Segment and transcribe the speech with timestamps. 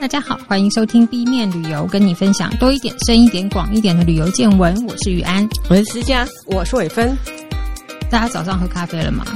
[0.00, 4.74] 大家好，欢迎收听 B 面旅游，跟你分享多一点、深一点、广一点的旅游见闻。
[4.86, 7.14] 我是雨安，我是思佳，我是伟芬。
[8.10, 9.26] 大家早上喝咖啡了吗？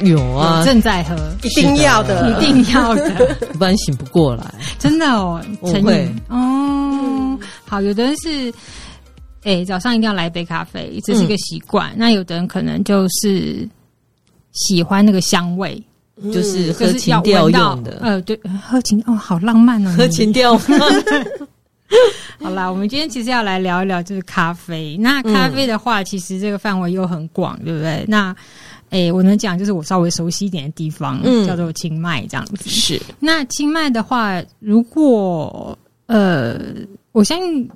[0.00, 4.54] 有啊，正在喝，一定要的，一定要的， 不然醒不过来。
[4.78, 7.38] 真的哦，我会哦。
[7.66, 8.50] 好，有的人是，
[9.42, 11.92] 哎，早上一定要来一杯咖啡，这是一个习惯。
[11.94, 13.68] 那有的人可能就是
[14.52, 15.80] 喜欢那个香味。
[16.32, 20.58] 就是喝情调用的，呃，对，喝情哦，好浪漫哦，喝情调。
[22.40, 24.96] 好啦，我们今天其实要来聊一聊，就是咖啡。
[24.98, 28.04] 那咖啡的话，其实这个范围又很广，对不对？
[28.08, 28.34] 那，
[28.90, 32.68] 诶，我能讲就是我稍微熟悉一点的地方，嗯，叫做清迈这样子。
[32.68, 33.00] 是。
[33.20, 36.58] 那清迈的话，如果呃，
[37.12, 37.70] 我相信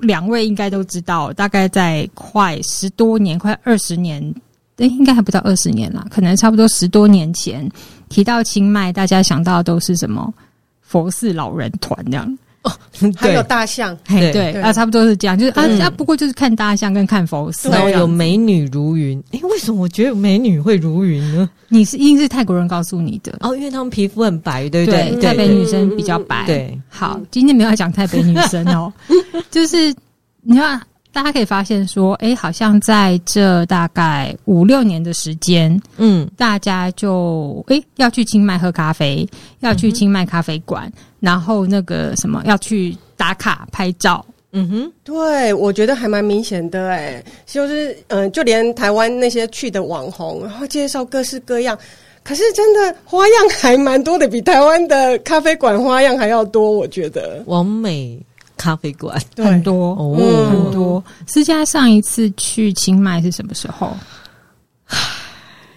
[0.00, 4.34] 两位应该都知道，大概在快十多年，快二十年。
[4.82, 7.68] 诶，应该还不到二十年啦，可能差不多十多年前
[8.08, 10.32] 提到清迈，大家想到的都是什么
[10.80, 12.72] 佛寺老人团这样哦，
[13.16, 19.22] 还有大象，对对，啊，差不多是这样，就是啊啊，不过就是看大象跟看佛寺，然后有美女如云。
[19.30, 21.48] 哎，为什么我觉得美女会如云呢？
[21.68, 25.16] 你是一定是泰国人告诉你的哦，因为他们皮肤很白，对不对？
[25.20, 26.44] 台北女生比较白。
[26.46, 28.92] 对，好，今天没有要讲台北女生哦，
[29.48, 29.94] 就是
[30.42, 30.80] 你看。
[31.12, 39.28] 大家可以发现说，哎，好像在这大概五六年的时间，嗯，大家就哎要去清迈喝咖啡，
[39.60, 51.78] 要去清迈咖啡馆，嗯、然后那个什么要去打卡拍照，嗯哼，对，我觉得还蛮明显的，哎，就是嗯、呃，就连台湾那些去的网红，然后介绍各式各样，
[52.24, 57.42] 可是真的花样还蛮多的，比台湾的咖啡馆花样还要多，我觉得。
[57.44, 58.18] 完美。
[58.56, 59.20] 咖啡馆。
[59.36, 59.94] 很多。
[59.94, 61.02] 哦，很多。
[61.26, 63.96] 思佳上一次去清迈是什么时候？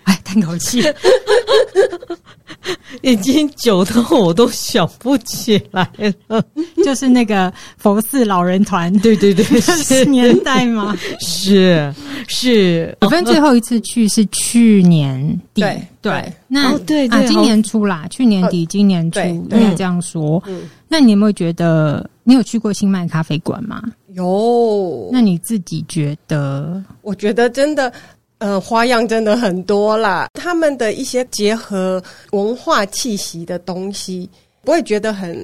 [0.03, 0.81] 哎，叹口气，
[3.01, 5.89] 已经久到我都想不起来
[6.27, 6.43] 了。
[6.83, 10.95] 就是那个佛寺老人团，对对对， 是年代吗？
[11.19, 11.93] 是
[12.27, 16.33] 是，我跟最后一次去是去年底，对对。
[16.47, 20.41] 那对啊，今年初啦，去年底今年初应该这样说。
[20.87, 22.09] 那你有没有觉得？
[22.27, 23.83] 你有去过新麦咖啡馆吗？
[24.13, 25.09] 有。
[25.11, 26.83] 那你自己觉得？
[27.03, 27.91] 我觉得真的，
[28.37, 30.27] 呃，花样真的很多啦。
[30.33, 32.01] 他们的一些结合
[32.31, 34.29] 文化气息的东西，
[34.61, 35.37] 不会觉得很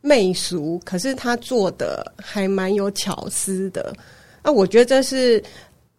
[0.00, 3.94] 媚俗，可是他做的还蛮有巧思的。
[4.42, 5.42] 那我觉得这是，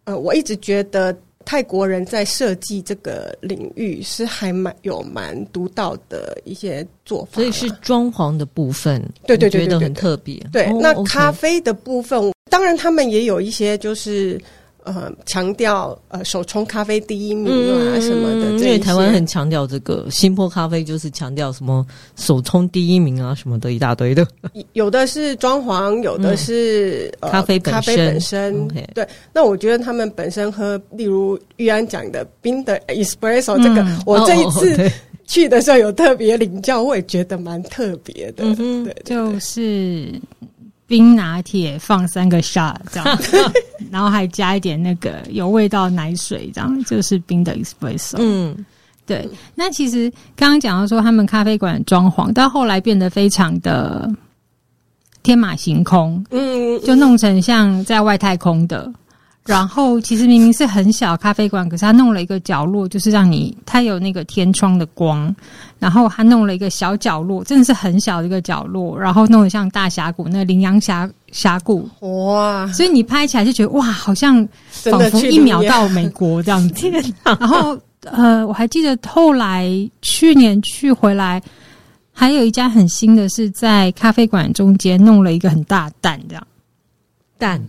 [0.04, 1.16] 呃，我一直觉得。
[1.46, 10.38] 泰国人在设计这个领域是还蛮有蛮独到的一些做法，所以是装潢的部分，对对对，觉得很特别。
[10.52, 14.38] 对，那咖啡的部分，当然他们也有一些就是。
[14.84, 21.86] 呃，强调呃手冲咖啡第一名啊什么的，因为台湾很强调这个，新坡咖啡就是强调什么
[22.16, 24.26] 手冲第一名啊什么的一大堆的。
[24.72, 28.68] 有的是装潢，有的是、嗯呃、咖啡咖啡本身。
[28.68, 28.86] Okay.
[28.94, 34.90] 对，那我觉得他们本身喝，例如玉安讲的冰的 espresso 这个，嗯、我这一次
[35.26, 38.44] 去的时候有特别领教，我也觉得蛮特别的。
[38.44, 40.20] 嗯、对，对，对，就是。
[40.86, 43.06] 冰拿铁放三个 shot 这样，
[43.90, 48.16] 然后还加一点那个有味道奶水，这样就是冰的 espresso。
[48.18, 48.64] 嗯，
[49.06, 49.28] 对。
[49.54, 54.10] 那其实刚刚讲到说，他们咖啡馆装潢到后来变得非常的
[55.22, 58.92] 天马行空，嗯，就弄成像在外太空的。
[59.46, 65.34] 然后其实明明是很小咖啡馆，可是他弄了一个角落，就是让你它有那个天窗的光，
[65.78, 72.66] 然后他弄了一个小角落，真的是很小的一个角落，然后弄得像大峡谷，那个羚羊峡峡谷哇！
[72.72, 76.90] 所以你拍起来就觉得哇，好像仿佛一秒到美国这样子。
[77.24, 79.68] 然后呃，我还记得后来
[80.02, 81.42] 去年去回来，
[82.12, 86.46] 还有一家很新的是在咖啡馆中间弄了一个很大的蛋，这样
[87.38, 87.62] 蛋。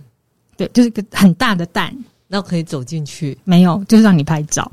[0.57, 1.95] 对，就是个很大的蛋，
[2.27, 3.37] 那可以走进去？
[3.43, 4.71] 没有，就是让你拍照。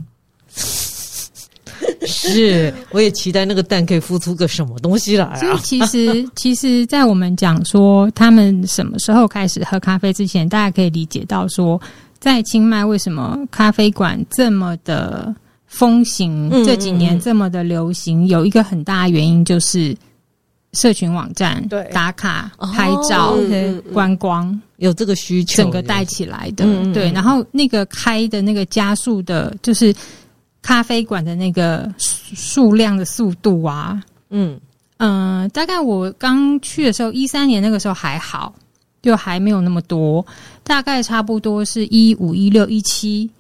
[2.09, 5.37] 是，我也期待那个蛋可以孵出个什么东西来啊！
[5.37, 11.81] 所以其实， 其实，在我们讲说他们什么时候开始喝咖啡之前，大家可以理解到说，
[12.19, 15.35] 在清迈为什么咖啡馆这么的
[15.67, 19.97] 风行，这几年这么的流行，有一个很大的原因就是。
[20.75, 26.67] 社群网站对打卡拍照、哦、观光有这个需求，整个带起来的。
[26.67, 29.95] 嗯、对，然后那个开的那个加速的，就是
[30.63, 34.03] 咖啡馆的那个数量的速度啊。
[34.31, 34.61] 嗯
[34.99, 38.55] 嗯、呃，大概我刚去的时候，一三年那个时候还好，
[39.01, 40.25] 就还没有那么多，
[40.63, 43.31] 大概差不多是一五一六一七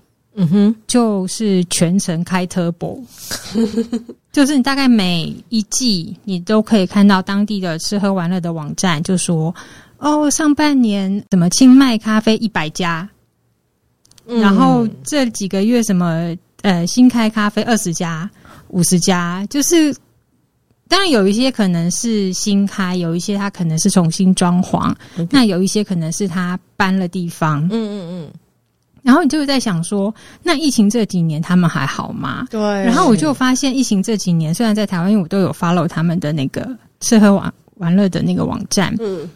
[0.41, 3.03] 嗯哼，就是全程开 turbo，
[4.31, 9.53] 就是你大概每一季你都可以看到当地的吃喝玩乐的网站，就说
[9.99, 13.09] 哦，上半年怎么清迈咖啡一百家，
[14.27, 16.33] 嗯、然后这几个月什么
[16.63, 18.29] 呃新开咖啡二十家、
[18.69, 19.95] 五十家，就是
[20.89, 24.95] 当然有一些可能是新开，有一些它可能是重新装潢.
[25.31, 28.31] 那有一些可能是它搬了地方，嗯嗯嗯。
[29.03, 32.47] 然后你就会在想说，那疫情这几年他们还好吗？
[32.51, 32.61] 对。
[32.61, 36.69] 然后我就发现，疫情这几年虽然在台湾，因为我都有 follow 他们的那个
[37.01, 39.27] 吃喝玩玩乐的那个网站，嗯，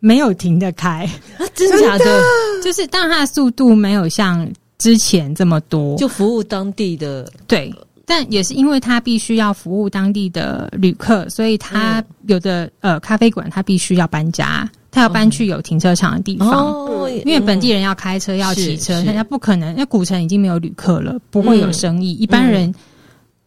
[0.00, 1.08] 没有停的开，
[1.38, 2.20] 啊，真的假的？
[2.62, 4.46] 就是，当然它的速度没有像
[4.78, 7.74] 之前这么多，就服务当地的对，
[8.06, 14.68] 但也是因为他必须要服务当地的旅客，所以他有的、嗯、呃咖啡馆他必须要搬家。
[14.90, 19.70] 他要搬去有停车场的地方，哦、因为本地人要开车、嗯、要骑车，人家不可能。
[19.72, 22.14] 因为古城已经没有旅客了，不会有生意。
[22.14, 22.74] 嗯、一般人，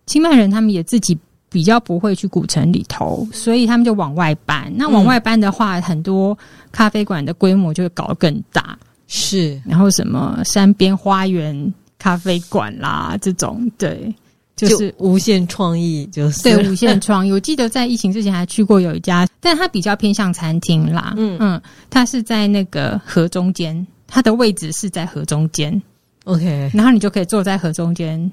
[0.05, 1.17] 清迈人他们也自己
[1.49, 4.71] 比较不会去古城里头，所以他们就往外搬。
[4.75, 6.37] 那往外搬的话，嗯、很多
[6.71, 8.77] 咖啡馆的规模就会搞得更大。
[9.11, 14.13] 是，然后什么山边花园咖啡馆啦，这种对。
[14.53, 17.31] 就是无限创意，就是对无限创意。
[17.31, 21.15] 我记得在疫情之前还去过有一家，但它比较偏向餐厅啦。
[21.17, 21.59] 嗯嗯，
[21.89, 25.81] 它是在那个河中间，它的位置是在河中间。
[26.25, 28.31] OK，然后你就可以坐在河中间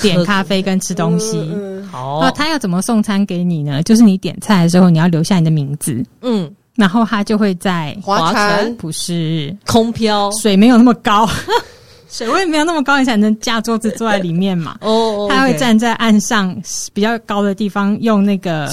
[0.00, 1.36] 点咖啡跟吃东西。
[1.52, 2.20] 嗯，好。
[2.22, 3.82] 那他要怎么送餐给你呢？
[3.82, 6.02] 就是你点菜的时候，你要留下你的名字。
[6.22, 11.28] 嗯，然后他就会在划船，不是空飘，水没有那么高。
[12.08, 14.76] 水位没有那么高，你才能架桌子坐在里面嘛。
[14.84, 16.54] 哦，他会站在岸上
[16.92, 18.70] 比较高的地方，用那个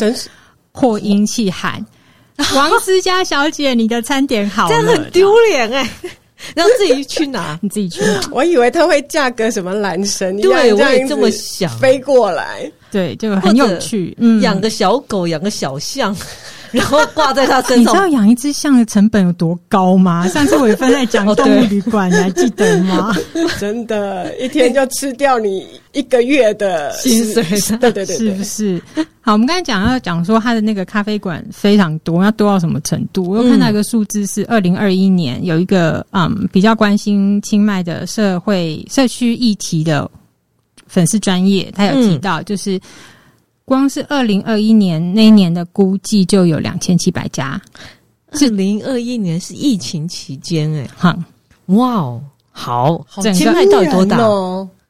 [0.73, 1.85] 扩音器喊
[2.53, 5.89] ：“王思佳小姐，你的餐点好了。”这样很丢脸哎，
[6.53, 8.21] 然后自己去拿，你自己去拿。
[8.31, 14.13] 我以为他会架个什么缆绳，对，我也这么想，飞过来，对，就很有趣。
[14.19, 16.13] 嗯，养个小狗，养个小象。
[16.73, 20.27] 然后挂在他身上，你知道养一只象的成本有多高吗？
[20.29, 23.15] 上次伟芬在讲动物旅馆，你还记得吗？
[23.59, 27.43] 真的，一天就吃掉你一个月的薪水，
[27.77, 28.81] 对对对，是不是？
[29.21, 33.29] 好，我们刚才讲要讲说他的那个咖啡馆非常多，要多到什么程度？
[33.29, 40.09] 我又看到一个数字是二零二一年有一个嗯比较关心清迈的社会社区议题的
[40.87, 42.79] 粉丝专业，他有提到就是。
[43.69, 47.61] 光是二零二一年那一年的估计就有两千七百家。
[48.31, 51.15] 二零二一年是疫情期间哎，哈，
[51.67, 54.17] 哇哦，好，整个清迈到底多大？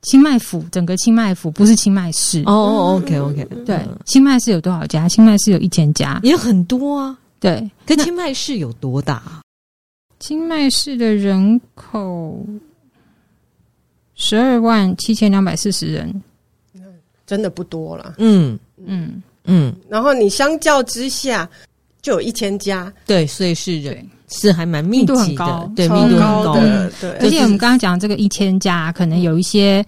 [0.03, 5.09] 清迈府整个清迈府不是清迈市哦，OK OK，对，清迈市有多少家？
[5.09, 7.17] 清迈市有一千家，也很多啊。
[7.37, 9.41] 对，跟清迈市有多大？
[10.21, 12.45] 清迈市的人口
[14.15, 16.23] 十二万七千两百四十人，
[17.27, 18.15] 真的不多了。
[18.19, 18.57] 嗯。
[18.85, 19.21] 嗯。
[19.45, 21.49] 嗯，然后你相较之下
[22.03, 27.09] 就有一千家，对，所以是人是还蛮密集的，密度很高，对，密度很高的，对。
[27.13, 29.83] 而且我们刚刚讲这个一千家，可能有一些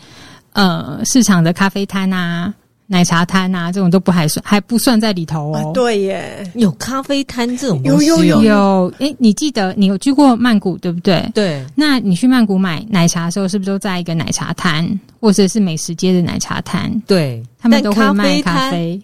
[0.53, 2.51] 呃市场的咖啡摊啊、
[2.91, 5.71] 奶茶摊啊，这种都不还算还不算在里头哦。
[5.73, 8.93] 对耶，有咖啡摊这种有有有有。
[8.99, 11.25] 哎，你记得你有去过曼谷对不对？
[11.33, 11.65] 对。
[11.73, 14.85] 那你去曼谷买奶茶的时候，是不是都在一个奶茶摊，
[15.21, 16.91] 或者是美食街的奶茶摊？
[17.07, 17.41] 对。
[17.57, 19.01] 他们都会卖咖啡，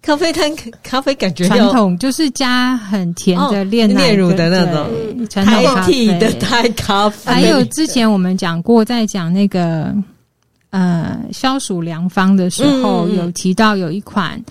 [0.00, 0.54] 咖啡摊
[0.84, 7.32] 咖啡感觉传统就是加很甜的炼炼乳的那种传统咖啡的泰 咖啡。
[7.32, 9.92] 还有之前我们讲过，在讲那个
[10.70, 14.42] 呃消暑良方的时候，有提到有一款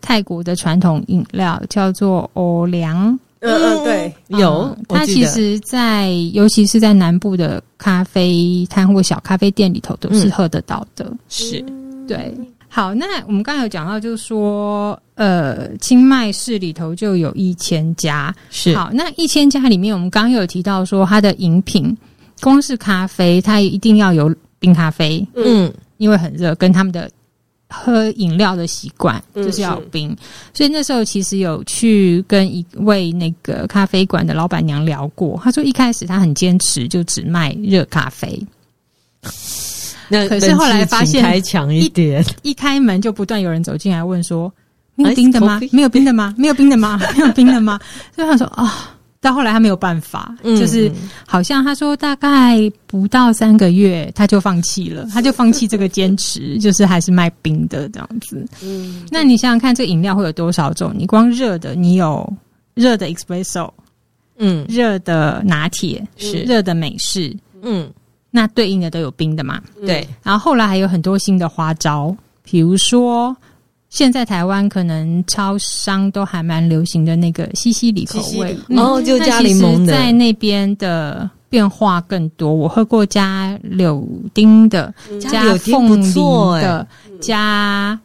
[0.00, 3.18] 泰国的传统饮料叫做欧凉。
[3.46, 11.12] 嗯嗯，对，有它其实，在尤其是在南部的咖啡摊或小咖啡店里头，都是喝得到的。
[11.28, 11.62] 是，
[12.08, 12.34] 对。
[12.70, 18.34] 好，那我们刚才有讲到，就是说，呃，清迈市里头就有一千家。
[18.50, 21.94] 是，好，那一千家里面，我们刚刚有提到说，它的饮品，
[22.40, 25.26] 光是咖啡，它一定要有冰咖啡。
[25.36, 27.10] 嗯，因为很热，跟他们的
[27.68, 30.08] 喝饮料的习惯就是要冰。
[30.10, 30.16] 嗯、
[30.54, 38.40] 所以那时候其实有去跟一位那个咖啡馆的老板娘聊过，她说一开始她很坚持，就只卖热咖啡。
[40.08, 44.52] 那可是后来发现，开强一点一，一开门就不断有人走进来问说
[44.96, 45.60] ：“没有冰的吗？
[45.72, 46.34] 没有冰的吗？
[46.38, 47.00] 没有冰的吗？
[47.16, 47.80] 没有冰的吗？”
[48.14, 48.70] 所以他说：“啊、哦，
[49.24, 50.92] 到后来他没有办法，嗯、就是
[51.26, 58.46] 好像他说大概不到三个月他就放弃了， 他就放弃这个坚持， 就是还是卖冰的这样子。
[58.62, 60.92] 嗯，那你想想看，这个饮料会有多少种？
[60.94, 62.30] 你光热的，你有
[62.74, 63.70] 热的 espresso，
[64.36, 67.90] 嗯，热的拿铁是热的美式，嗯。
[68.30, 69.62] 那对应的都有冰的嘛。
[69.86, 73.34] 对，然后后来还有很多新的花招，比如说。
[73.94, 82.52] 现在台湾可能超商都还蛮流行的那个西西里口味，然后、嗯哦、就加柠檬的，在那边的变化更多。
[82.52, 86.12] 我喝过加柳丁的，嗯、加凤梨
[86.60, 86.84] 的，
[87.20, 87.96] 加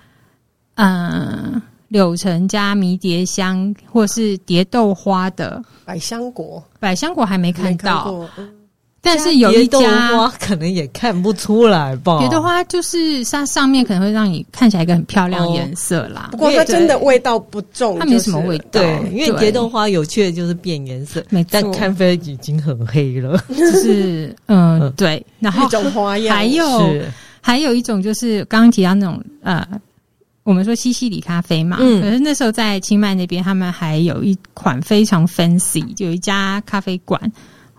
[0.76, 5.60] 嗯柳橙加迷迭香，或是蝶豆花的。
[5.86, 8.30] 百香果，百香果还没看到。
[9.02, 12.20] 但是有一家花 可能也看不出来吧。
[12.20, 16.30] 别的花就是它上面可能会让你看起来一个很漂亮颜色啦。
[16.32, 18.66] 不过它真的味道不重，它没什么味道。
[18.74, 21.50] 对，因为蝶豆花有趣的就是变颜色，没错。
[21.52, 25.26] 但咖啡已经很黑了， 就是嗯对。
[25.40, 27.02] 然后一种花样，还有
[27.40, 29.66] 还有一种就是刚刚提到那种呃，
[30.44, 31.78] 我们说西西里咖啡嘛。
[31.80, 32.02] 嗯。
[32.02, 37.20] 可是那时候在清迈那边，他们还有一款非常 fancy，就有一家咖啡馆。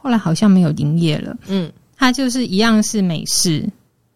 [0.02, 1.36] 后来好像没有营业了。
[1.46, 3.60] 嗯，它就是一样是美式，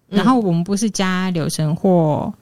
[0.08, 2.32] 嗯、然后我们不是加柳橙或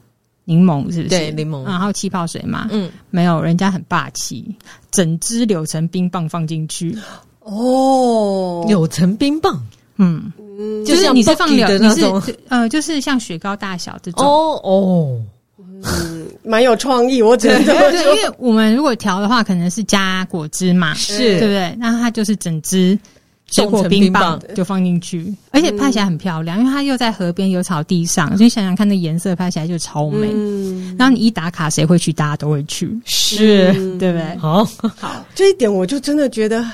[0.44, 1.08] 柠檬，是不是？
[1.08, 2.68] 对，柠檬，然后气泡水嘛。
[2.70, 4.54] 嗯，没有，人家很霸气，
[4.90, 6.96] 整支柳橙冰棒放进去。
[7.40, 9.60] 哦，柳橙冰棒，
[9.96, 10.32] 嗯，
[10.86, 14.24] 就是你是放柳的那种，呃，就是像雪糕大小这种。
[14.24, 15.20] 哦哦，
[15.58, 17.90] 嗯，蛮有创意，我只能这么说。
[17.90, 21.74] 对，因为我们如果调的话，可能是加果汁嘛，是对不对？
[21.80, 22.96] 那它就是整支。
[23.52, 30.28] 水果冰棒就放进去，而且拍起来很漂亮，因为它又在河边有草地上，所以想想看那颜色拍起来就超美。
[30.98, 32.12] 然后你一打卡，谁会去？
[32.12, 34.36] 大家都会去，是对不对？
[34.36, 34.64] 好
[34.98, 36.64] 好，这一点我就真的觉得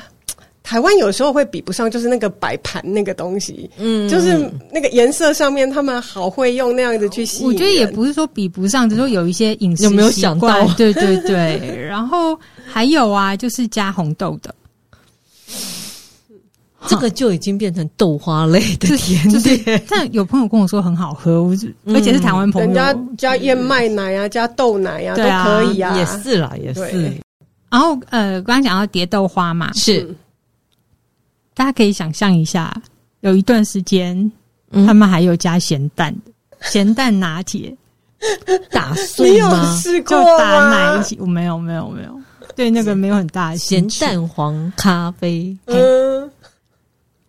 [0.64, 7.46] 台湾有时候会比不上，就是那个摆盘那个东西，嗯，就是那个颜色上面他们好会用那样子去吸引。
[7.46, 10.66] 我觉得也不是说比不上，只是说有一些饮食有没有想到？
[10.74, 14.54] 对对对，然后还有啊，就是加红豆的。
[16.88, 21.46] 这个就已经变成豆花类的甜点， 但有朋友跟我说很好喝，
[21.86, 27.14] 而且是台湾朋友，人家加燕麦奶啊，加豆奶啊，都可以啊，也是啦，也是。
[27.70, 30.14] 然后呃，刚刚讲到蝶豆花嘛，是，
[31.54, 32.74] 大家可以想象一下，
[33.20, 34.32] 有一段时间
[34.86, 36.14] 他们还有加咸蛋，
[36.62, 37.76] 咸蛋拿铁，
[38.72, 39.78] 打碎吗？
[40.06, 41.18] 就打奶一起？
[41.20, 42.18] 我没有，没有，没有，
[42.56, 46.30] 对那个没有很大的咸蛋黄咖啡，嗯。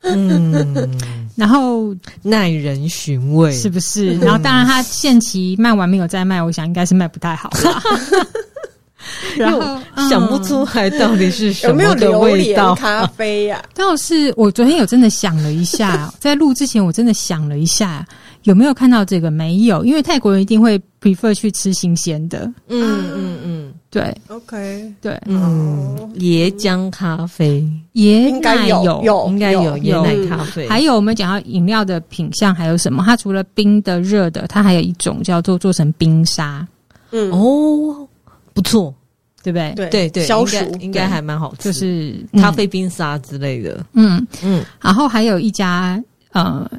[0.02, 0.90] 嗯，
[1.36, 4.18] 然后耐人寻味，是不是？
[4.20, 7.82] 然后当然，它限期卖完没有再卖，我想应该是卖不太好了。
[9.38, 9.80] 然后
[10.10, 13.64] 想不出来到底是什么的味道咖啡呀？
[13.74, 18.06] 倒是我昨天有真的想了一下， 在录之前我真的想了一下。
[18.44, 19.30] 有没有看到这个？
[19.30, 22.50] 没有，因为泰国人一定会 prefer 去吃新鲜的。
[22.70, 30.68] 嗯嗯嗯，对，OK，对，嗯，椰浆咖啡，椰奶有有应该有椰奶咖啡。
[30.68, 33.04] 还有我们讲到饮料的品相还有什么？
[33.04, 36.68] 它除了冰的、热的，它还有一种叫做做成冰沙。
[37.12, 38.08] 嗯哦，
[38.54, 38.94] 不错，
[39.42, 39.74] 对不对？
[39.74, 43.84] 对对对，消暑应该还蛮好吃，就是咖啡冰沙之类的。
[43.94, 46.00] 嗯嗯，然后还有一家
[46.34, 46.70] 呃。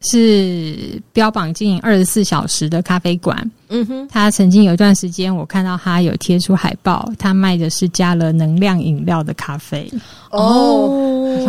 [0.00, 3.50] 是标榜经营二十四小时的咖啡馆。
[3.68, 9.90] 嗯哼，他曾经有一段时间，我看到他有贴出海报，他卖的是加了能量饮料的咖啡。
[10.30, 10.86] 哦，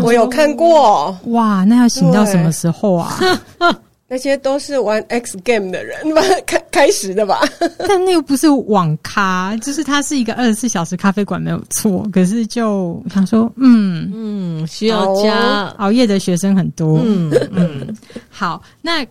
[0.04, 1.18] 我有看过。
[1.28, 3.18] 哇，那要醒到什么时候啊？
[4.12, 7.42] 那些都是玩 X game 的人吧，开开始的吧？
[7.88, 12.10] 但那又不是网咖，就是它是一个二十四小时咖啡馆，没有错。
[12.12, 17.00] 可是就想说，嗯嗯，需要加熬夜的学生很多。
[17.06, 17.96] 嗯嗯，
[18.30, 18.64] 好。
[18.82, 19.06] 那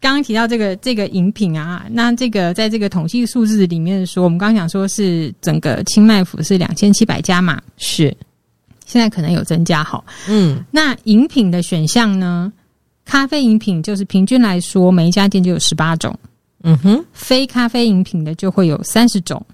[0.00, 8.12] 刚刚提到这个这个饮品啊，那这个在这个统计数字里面说，我们刚刚讲说是整个清迈府是两千七百家嘛，是
[8.84, 10.02] 现在可能有增加哈。
[10.26, 12.52] 嗯，那饮品的选项呢？
[13.10, 16.16] 咖啡饮品就是平均来说，每一家店就有十八种。
[16.62, 19.44] 嗯哼，非咖啡饮品的就会有三十种。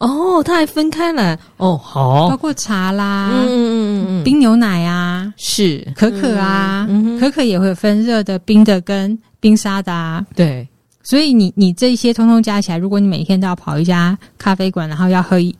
[0.00, 10.26] 哦，它还分开来哦，好，包括茶啦，嗯嗯嗯嗯，冰牛奶啊，是可可啊，嗯、可可也会分热的、冰的跟冰沙的啊。
[10.34, 10.68] 对，
[11.04, 15.54] 所以你你这些通通加起来，如果你每天都要跑一家咖啡馆，然后要喝一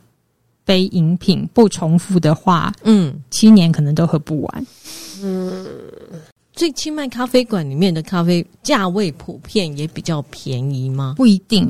[0.64, 4.66] 杯饮品不重复的话，嗯，七年可能都喝不完。
[5.22, 5.64] 嗯。
[6.56, 11.14] 所以清迈咖啡馆里面的咖啡价位普遍也比较便宜吗？
[11.16, 11.68] 不一定，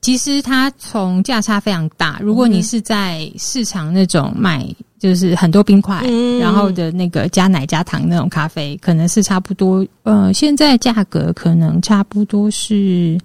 [0.00, 2.18] 其实它从价差非常大。
[2.22, 4.66] 如果你是在市场那种买，
[4.98, 9.86] 就是很多冰块，嗯、然后的那个加奶加糖那种咖啡，可能是差不多。
[10.04, 13.18] 呃，现在价格可能差不多是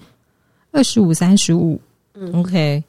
[0.71, 1.79] 二十五、三十五。
[2.15, 2.83] 嗯，OK。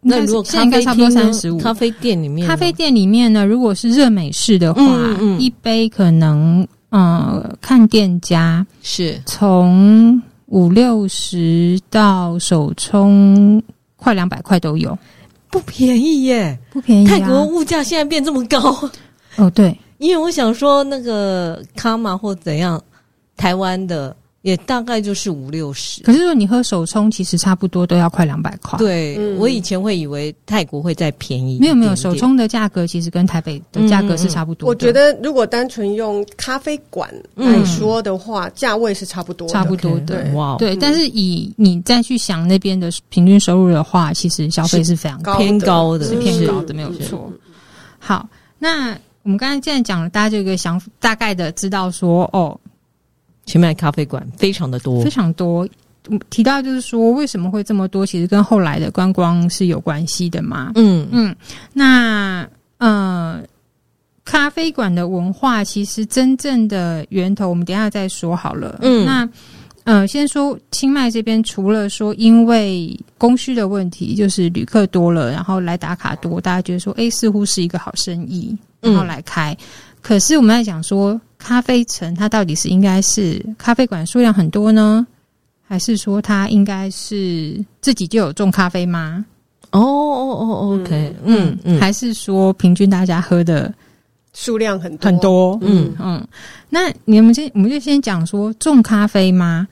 [0.00, 1.58] 那如果现在应该差不多三十五。
[1.58, 6.66] 咖啡店里面，咖啡店里面呢，如果是热美式的话，嗯嗯、一杯可能。
[6.90, 13.62] 呃，看店家是从五六十到首充
[13.96, 14.98] 快两百块都有，
[15.50, 17.10] 不便宜耶，不便宜、啊。
[17.10, 18.58] 泰国物价现在变这么高
[19.36, 22.82] 哦，对，因为我想说那个卡玛或怎样，
[23.36, 24.16] 台湾的。
[24.46, 28.78] 也大概就是五六十，可是说你喝手冲，其实差不多都要快两百块。
[28.78, 34.70] 对、嗯、我以前会以为泰国会再便宜没有没有，手冲的价格其实跟台北的价格是差不多的。
[34.70, 40.30] 我觉得如果单纯用咖啡馆来说的话，价、嗯、位是差不多的，差不多的。
[40.34, 47.28] 哇，wow, 对，但是以你再去想那边的平均收入的话，其实消费是非常高偏高的，是偏高的，没有错。
[47.98, 48.28] 好，
[48.60, 52.56] 那我们刚才既然讲了，大家就有一个想大概的知道说哦。
[53.46, 55.66] 清迈咖啡馆非常的多，非常多。
[56.30, 58.06] 提到就是说，为什么会这么多？
[58.06, 60.70] 其实跟后来的观光是有关系的嘛。
[60.76, 61.34] 嗯嗯。
[61.72, 62.48] 那
[62.78, 63.42] 呃，
[64.24, 68.78] 咖啡馆的文化其实真正的源头，我们等一下再说好了。
[68.82, 69.04] 嗯。
[69.04, 69.28] 那
[69.82, 79.52] 呃，先说清迈这边，除了说因为供需的问题，就是旅客多了，然后来打卡多，大家觉得说，哎，似乎是一个好生意，然后来开。
[79.52, 79.66] 嗯。
[80.00, 81.20] 可是我们在讲说。
[81.38, 85.06] 咖啡城，它到底是应该是咖啡馆数量很多呢，
[85.66, 89.24] 还是说它应该是自己就有种咖啡吗？
[89.72, 93.72] 哦哦哦，OK，嗯嗯，还是说平均大家喝的
[94.32, 95.58] 数量很多很多？
[95.62, 96.28] 嗯嗯，
[96.70, 99.66] 那你们先，我们就先讲说种咖啡吗？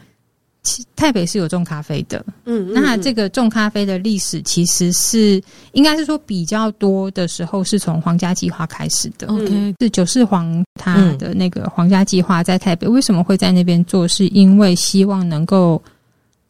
[0.97, 5.43] 台北是有种咖啡的，嗯，那这个种咖啡的历史其实是
[5.73, 14.09] 应该是说比较多的时候是从皇家计划开始的，OK，是九世皇他的那个皇家计划在台北为什么会在那边做？
[14.09, 15.83] 是因为希望能够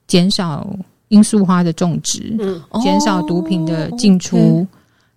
[0.06, 0.64] 减少
[1.09, 4.66] 罂粟花的种植，嗯，减少毒品的进出，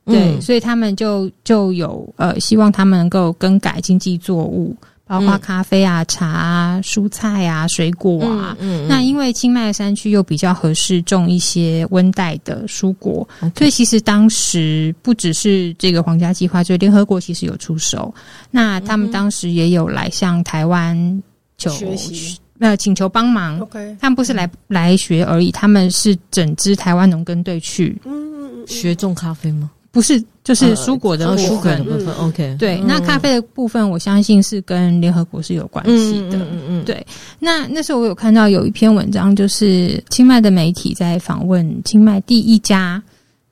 [0.05, 4.75] 对，所以他们就就有呃希望他们能够更改经济作物。
[5.07, 8.55] 包括咖啡啊、茶啊、蔬菜啊、水果啊。
[8.59, 18.13] 嗯，嗯，那因为清迈山区又比较合适种一些温带的蔬果.所以其实当时不只是这个皇家计划，就联合国其实有出手。
[18.51, 21.23] 那他们当时也有来向台湾
[21.57, 23.59] 求学习，呃，请求帮忙。
[23.59, 29.71] OK，他们不是来来学而已，他们是整支台湾农耕队去，嗯，学种咖啡吗？
[29.97, 31.81] 不是，就是蔬果的部分。
[31.81, 32.55] 蔬部分，OK。
[32.59, 36.37] 对，那咖啡的部分，我相信是跟联合国是有关系的。
[36.37, 37.03] 嗯嗯，对。
[37.39, 43.01] 那那时候我有看到有一篇文章，就是清迈的媒体在访问清迈第一家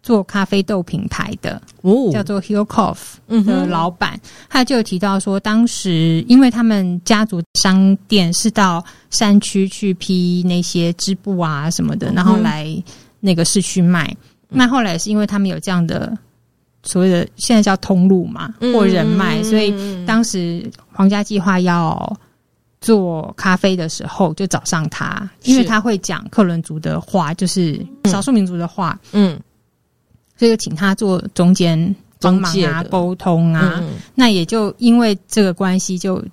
[0.03, 12.67] 做咖啡豆品牌的，哦，叫做 Hill Coffee 的老板，他就有提到说，当时因为他们家族商店是到山区去批那些织布啊什么的，然后来
[13.19, 14.15] 那个市区卖。
[14.47, 16.15] 那后来是因为他们有这样的。
[16.85, 22.15] 所谓的现在叫通路嘛，或人脉，嗯、所以当时皇家计划要
[22.79, 29.39] 做咖啡的时候，就找上他，因为他会讲克伦族的话，就是少数民族的话，嗯，
[30.37, 36.23] 所以就请他做中间帮忙啊，沟通啊，嗯、那也就因为这个关系，就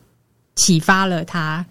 [0.54, 1.64] 启发了他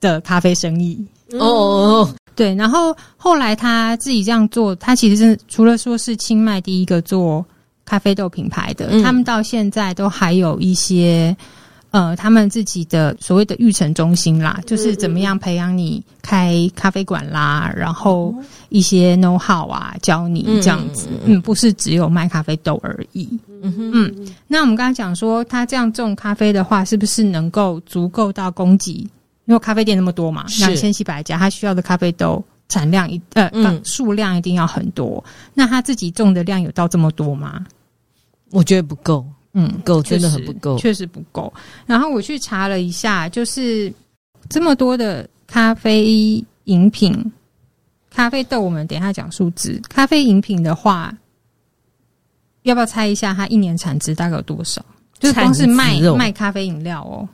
[0.00, 1.04] 的咖啡生意。
[1.32, 7.44] 哦，哦，对，然后后来他自己这样做，他其实是除了说是清迈第一个做。
[7.88, 11.34] 咖啡豆品牌的，他们到现在都还有一些，
[11.90, 18.34] 呃，他们自己的所谓的育成中心啦，就是怎么样培养你开咖啡馆啦，然后
[18.68, 23.26] 一些 know how 啊，教你这样子，嗯，不是只有卖咖啡豆而已，
[23.62, 24.28] 嗯嗯。
[24.46, 29.08] 那我们刚刚讲说，他这样种咖啡的话，是不是能够足够到供给？
[29.46, 35.24] 因为咖啡店那么多嘛，两千七百家，他需要的咖啡豆产量一呃数量一定要很多。
[35.54, 37.64] 那他自己种的量有到这么多吗？
[38.50, 41.52] 我觉得不够，嗯，够，真的很不够，确实不够。
[41.86, 43.92] 然后我去查了一下，就是
[44.48, 47.32] 这么多的咖啡饮品、
[48.10, 49.80] 咖啡豆，我们等一下讲数字。
[49.88, 51.14] 咖啡饮品的话，
[52.62, 54.84] 要不要猜一下它一年产值大概有多少？
[55.18, 57.28] 就是光是卖卖咖啡饮料哦。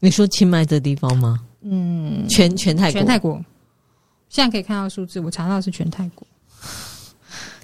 [0.00, 1.40] 你说清迈这地方吗？
[1.60, 3.44] 嗯，全全泰国，全泰国。
[4.28, 6.26] 现在可以看到数字，我查到是全泰国。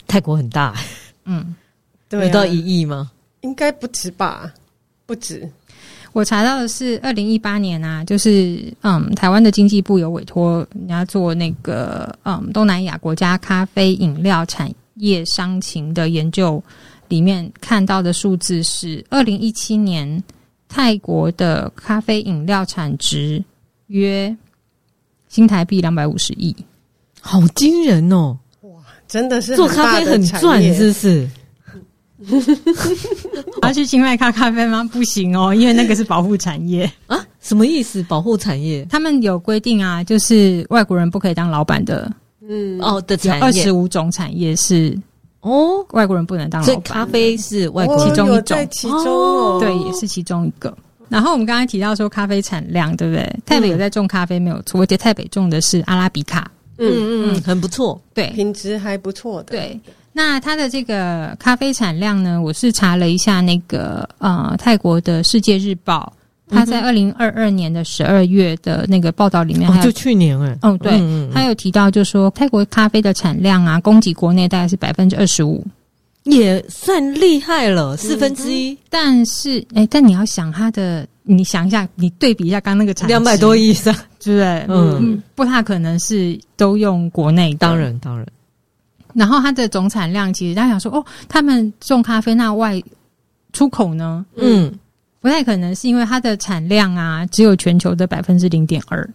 [0.07, 0.75] 泰国很大，
[1.25, 1.55] 嗯。
[2.21, 3.11] 有到一亿吗？
[3.41, 4.53] 应该不止吧，
[5.07, 5.49] 不止。
[6.13, 16.63] 我查到的是二零一八年啊，就是嗯，台湾的经济部有委托人家做那个嗯东南亚国家咖啡饮料产业商情的研究，
[17.09, 20.23] 里面看到的数字是二零一七年
[20.69, 23.43] 泰国的咖啡饮料产值
[23.87, 24.37] 约
[25.29, 26.55] 新台币两百五十亿，
[27.23, 28.37] 好惊人哦！
[28.61, 28.71] 哇，
[29.09, 31.29] 真的是做咖啡很赚，是不是？
[33.63, 34.89] 要去清迈咖咖啡吗？
[34.93, 37.25] 不行哦，因为那个是保护产业啊。
[37.41, 38.03] 什么意思？
[38.05, 38.87] 保护产业？
[38.91, 42.11] 他们有规定啊，就是外国人不可以当老板的。
[42.49, 44.97] 嗯，哦的产业，二十五种产业是
[45.41, 46.75] 哦，外国人不能当老板。
[46.75, 50.77] 所以咖啡是外国其中一种，其中哦，对，也是其中一个。
[51.09, 53.37] 然后我们刚才提到说咖啡产量，对不对？
[53.45, 54.81] 泰北有在种咖啡，没有错。
[54.81, 59.51] 而且泰北种的是阿拉比卡，嗯嗯，很不错，对，品质还不错的。
[59.51, 59.79] 对，
[60.13, 66.13] 那它的这个咖啡产量呢，我是查了一下那个呃泰国的世界日报。
[66.55, 71.01] 它在二零二二年的十二月的那个报道里面，哦，就去年哎，哦对，
[71.33, 75.65] 他有提到，就是说泰国咖啡的产量啊，供给国内大概是百分之二十五，
[76.25, 78.77] 也算厉害了，四分之一。
[78.91, 84.05] 但是，哎，但你要想它的，你想一下，你对比一下刚刚那个产两百多亿是吧？
[84.23, 84.67] 对不对？
[84.69, 88.27] 嗯，不太可能是都用国内，当然当然。
[89.15, 92.83] 然后它的总产量，其实大家想说，哦，他们种咖啡那外
[93.53, 94.25] 出口呢？
[94.37, 94.73] 嗯。
[95.21, 99.09] 不太可能，是因为它的产量啊，只有全球的百分之零点二。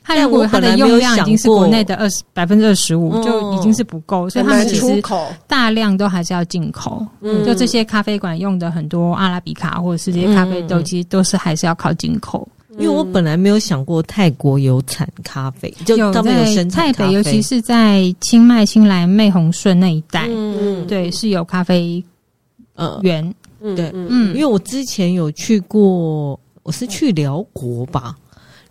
[0.00, 5.02] 它如果它的用量已经是国内的二十百分之二十五，就已经是不够，所以他们其实
[5.48, 7.04] 大量都还是要进口。
[7.20, 12.46] 嗯，就这些咖啡馆用的很多阿拉比卡或者是这些咖啡豆，其实都是还是要靠进口。
[12.78, 22.02] 因为我本来没有想过泰国有产咖啡，就他们有生产泰北，尤其是在清迈、清莱、湄红顺那一带，嗯，对，是有咖啡
[22.74, 23.34] 呃园。
[23.76, 28.14] 对，嗯，因为我之前有去过，我是去辽国吧，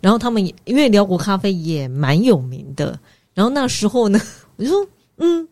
[0.00, 2.96] 然后他们也因为辽国咖啡也蛮有名的，
[3.34, 4.20] 然后那时候呢，
[4.54, 4.86] 我就说，
[5.16, 5.48] 嗯，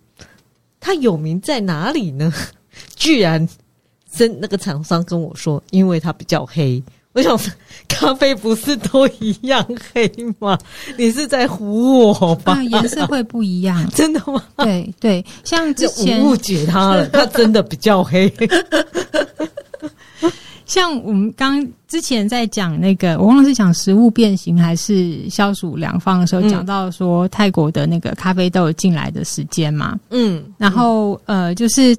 [0.78, 2.32] 它有名在哪里呢？
[2.94, 3.48] 居然
[4.16, 6.80] 跟那个厂商跟我说，因为它比较黑。
[7.14, 7.52] 我想说，
[7.88, 10.58] 咖啡不是都一样黑吗？
[10.96, 12.62] 你是在唬我吧？
[12.62, 14.42] 颜色会不一样， 真的吗？
[14.56, 18.32] 对对，像之前误解他了，他真的比较黑。
[20.64, 31.94] 像我们刚之前在讲那个，我忘了是讲食物变形还是消暑良方的时候，讲到说泰国的那个咖啡豆进来的时间嘛，嗯，然后呃，就是。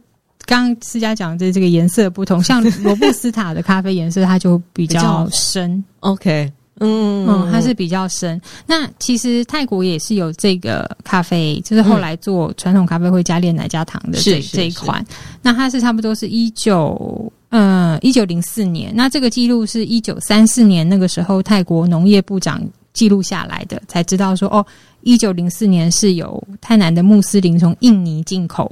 [0.46, 5.84] 刚刚思佳讲的这个颜色不同， 像罗布斯塔的咖啡颜色它就比较深。
[6.02, 8.40] 较 OK，嗯嗯，它是比较深。
[8.66, 15.06] 那其实泰国也是有这个咖啡，就是后来做传统咖啡会加炼奶加糖的这这一款。
[15.42, 24.66] 那它是差不多是一九呃一九零四年，那这个记录是一九三四年那个时候泰国农业部长记录下来的，才知道说哦，
[25.02, 28.70] 一九零四年是有泰南的穆斯林从印尼进口。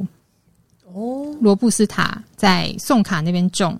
[0.93, 3.79] 哦，罗布斯塔在宋卡那边种，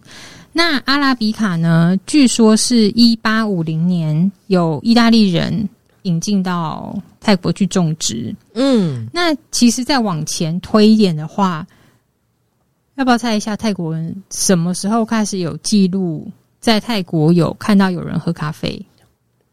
[0.54, 1.98] 那阿拉比卡呢？
[2.06, 5.68] 据说是一八五零年有意大利人
[6.04, 8.34] 引进到泰国去种植。
[8.54, 11.66] 嗯，那其实再往前推一点的话，
[12.96, 18.84] 要不要猜一下泰国人什么时候开始有记录在泰国有看到有人喝咖啡？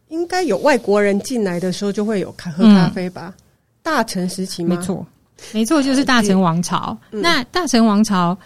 [0.09, 3.35] 应该有外国人进来的时候就会有喝咖啡吧？
[3.37, 3.43] 嗯、
[3.83, 4.75] 大城时期吗？
[4.75, 5.07] 没错。
[5.53, 6.97] 没错，就是大成王朝。
[7.13, 8.37] 嗯、那大成王朝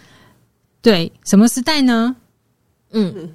[0.81, 2.15] 对什么时代呢？
[2.93, 3.31] 嗯，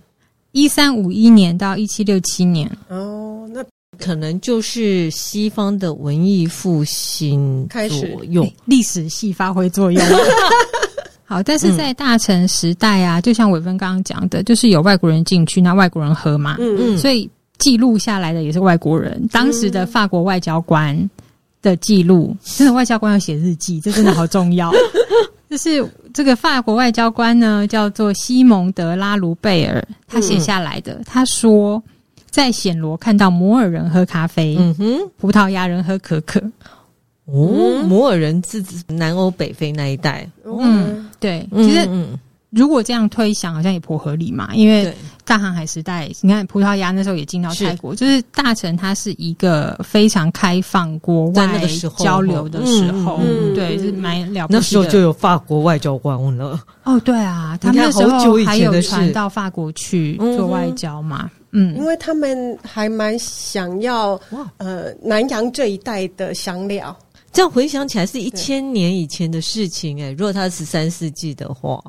[0.52, 2.70] 一三五一年到一七六七年。
[2.88, 3.63] 哦，那
[3.98, 10.02] 可能就是西方的文艺复兴开始用历史系发挥作用。
[11.26, 19.28] 好，但是在大成时代啊，就像伟芬刚刚讲的，就是有外国人进去，那外国人喝嘛，嗯嗯，所以记录下来的也是外国人。
[19.32, 20.98] 当时的法国外交官。
[21.62, 24.72] 的记录，真的外交官要写日记，这真的好重要。
[25.50, 30.93] 就是这个法国外交官呢，叫做西蒙德拉卢贝尔，他写下来的。
[30.96, 31.82] 嗯、他说，
[32.30, 36.39] 在暹罗看到摩尔人喝咖啡，嗯哼，葡萄牙人喝可可。
[37.26, 40.30] 哦，摩尔人自指南欧北非那一带。
[40.46, 41.86] 嗯，对，其实。
[41.88, 44.52] 嗯如果这样推想，好像也颇合理嘛。
[44.54, 44.91] 因为
[45.28, 53.20] 大航海时代，你看葡萄牙那时候也进到泰国，是就是大城它是一个非常开放国外交流的时候，
[53.54, 54.58] 对，是蛮了不起的。
[54.58, 56.58] 那时候就有法国外交官了。
[56.84, 61.30] 哦，对啊，他们那时候还有传到法国去做外交嘛。
[61.52, 64.20] 嗯，因为他们还蛮想要
[64.56, 66.98] 呃南洋这一带的香料。
[67.34, 70.12] 这样回想起来，是一千年以前的事情哎。
[70.12, 71.84] 如果他是十三世纪的话。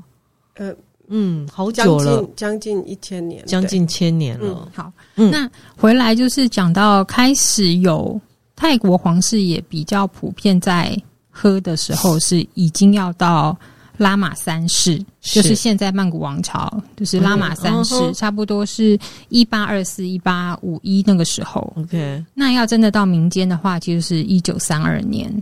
[0.57, 0.74] 呃，
[1.09, 4.47] 嗯，好久了，将近一千年，将近千年了。
[4.49, 8.21] 嗯、好，嗯、那回来就是讲到开始有
[8.55, 10.97] 泰国皇室也比较普遍在
[11.31, 13.57] 喝的时候，是已经要到
[13.97, 15.40] 拉玛三世，是。
[15.40, 21.73] 就是现在曼谷王朝，就是拉玛三世，嗯、差不多是一八二四一八五一那个时候。
[21.77, 25.33] OK，那要真的到民间的话，就是一九三二年。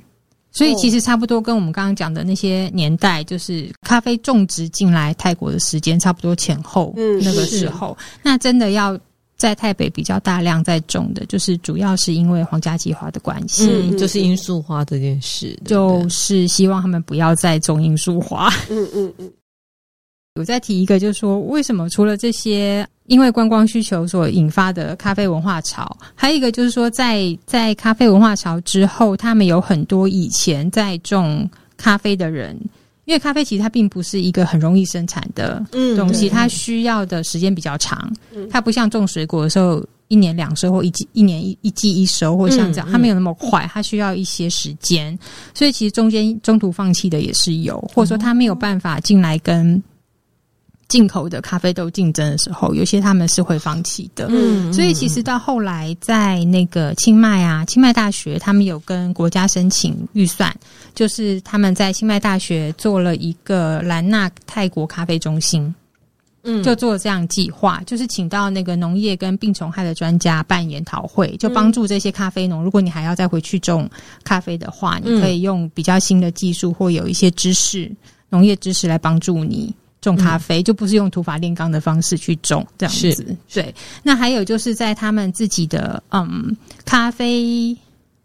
[0.57, 8.99] 所以其实差不多跟我们刚刚讲的那些年代，就是咖啡种植进来泰国的时间差不多前后，嗯，那个时候，那真的要
[9.37, 19.31] 在台北比较大量在种的，就是主要是因为皇家计划的关系，嗯，就是罂粟花这件事，就是希望他们不要再种罂粟花，嗯嗯嗯。
[20.37, 32.57] 我再提一个，就是说，为什么除了这些因为观光需求所引发的咖啡文化潮，还有一个就是说在，在在咖啡文化潮之后，他们有很多以前在种咖啡的人，
[33.07, 35.64] 因为咖啡其实它并不是一个很容易生产的
[35.96, 38.12] 东西，嗯、它需要的时间比较长，
[38.51, 45.18] 它不像种水果的时候一年两收或一季一年一一季一收，或像这样，它没有那么快，它需要一些时间，
[45.55, 49.83] 所以其实中间中途放弃的也是有，或者说他没有办法进来跟。
[50.88, 54.29] 进口的咖啡豆竞争的时候，有些他们是会放弃的。
[54.31, 60.55] 嗯，所以其实到后来，在那个清迈啊，清迈大学他们有跟国家申请预算，
[60.94, 65.75] 就是他们在清迈大学做了一个兰纳泰国咖啡中心，
[66.44, 72.62] 嗯，就做了这样计划，就是请到那个农业跟病虫害的专家办研讨会，就帮助这些咖啡农。
[72.62, 73.90] 如果你还要再回去种
[74.22, 77.90] 咖啡的话，你可以用比较新的技术或有一些知识，
[78.29, 79.75] 农业知识来帮助你。
[80.11, 83.75] 种咖啡就不是用土法炼钢的方式去种这样子，对。
[84.03, 87.77] 那还有就是在他们自己的嗯咖啡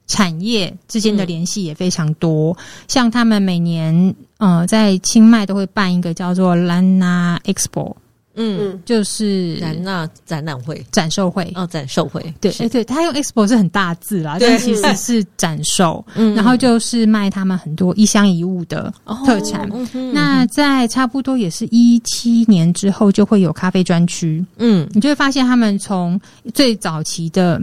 [0.08, 7.96] 产业之间的联系也非常多，像他们每年呃在清迈都会办一个叫做兰纳 Expo。
[8.36, 11.52] 嗯，就是展那展览会、展售会。
[11.56, 12.22] 哦，展售会。
[12.40, 18.94] 对，哎对，他用 expo 是很大字啦，但其实是展售， 嗯，然后就是卖他们很多一箱一物的
[19.26, 19.70] 特产。
[20.14, 26.20] 那在差不多也是一七年之后，就会有咖啡专区，嗯，你就会发现他们从
[26.54, 27.62] 最早期的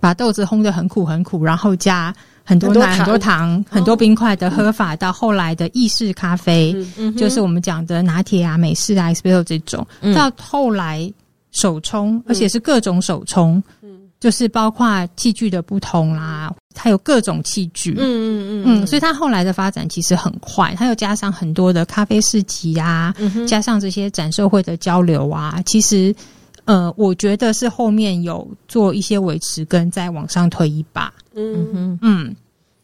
[0.00, 2.14] 把豆子烘得很苦很苦，然后加。
[2.44, 6.74] 很多奶、很多糖、很多冰块的喝法，到后来的意式咖啡，
[7.16, 11.12] 就是我们讲的拿铁啊、美式啊、espresso 这种，到后来
[11.52, 13.62] 手冲，而且是各种手冲，
[14.18, 23.14] 就是包括器具的不同啦，它有各种器具，嗯嗯嗯，所以它后来的发展其实很快，它又加上很多的咖啡市集啊，
[23.46, 26.14] 加上这些展售会的交流啊，其实。
[26.64, 31.12] 呃，我觉得是后面有做一些维持，跟再往上推一把。
[31.34, 32.36] 嗯哼嗯，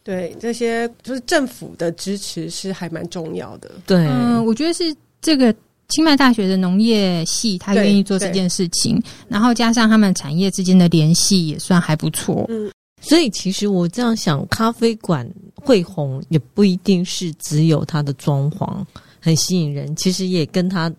[0.03, 3.71] 对，这些就是政府的支持是还蛮重要的。
[3.87, 5.55] 对，嗯，我觉得是这个
[5.88, 12.47] 清迈大学的农业系，他愿意做这件事情，然后加上他们产业之间的联系，也算还不错。
[12.49, 18.85] 嗯，所以其实我这样想，咖啡馆会红，也不一定是只有它的装潢
[19.21, 20.93] 很吸引人，其实也跟它。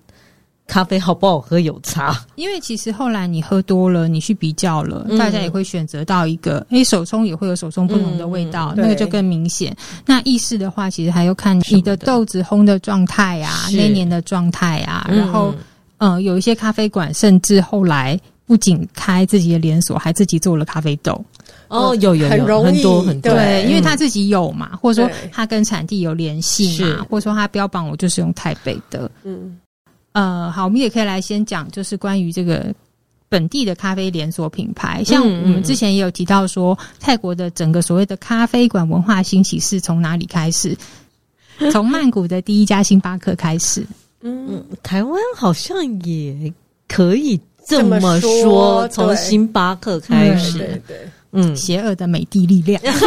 [0.69, 9.75] 咖啡好不好喝有差，因为其实后来你喝多了，你去比较了，嗯、大家也会选择到一个，诶，手冲也会有手冲不同的味道，嗯、那个就更明显。
[10.05, 15.51] 那意式的话，其实还要看你的豆子烘的状态啊，那年的状态啊，然后，
[15.97, 21.19] 嗯、呃，有一些咖啡馆甚至后来不仅开自己的连锁，还自己做了咖啡豆。
[21.67, 29.57] 哦，有有有，很容易很多很多，对，因为他自己有嘛，或者说他跟产地有联系嘛，或者说他标榜我就是用台北的，嗯。
[30.13, 32.73] 呃，好，我们也可以来先讲，就是关于这个
[33.29, 35.03] 本地的咖啡连锁品牌。
[35.03, 40.75] 像我们之前也有提到说，泰国的整个所谓的咖啡馆文化兴起是从哪里开始？
[41.71, 43.85] 从曼谷的第一家星巴克开始。
[44.21, 46.51] 嗯，台湾好像也
[46.87, 50.57] 可以这么说，从星巴克开始。
[50.57, 52.81] 对，对，对，嗯，邪恶的美的力量。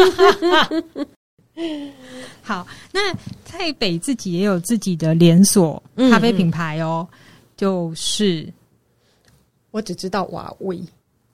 [2.42, 3.00] 好，那
[3.44, 7.18] 泰北自己也有自己的连锁咖啡品牌哦，嗯嗯
[7.56, 8.52] 就是
[9.70, 10.80] 我只知道瓦威，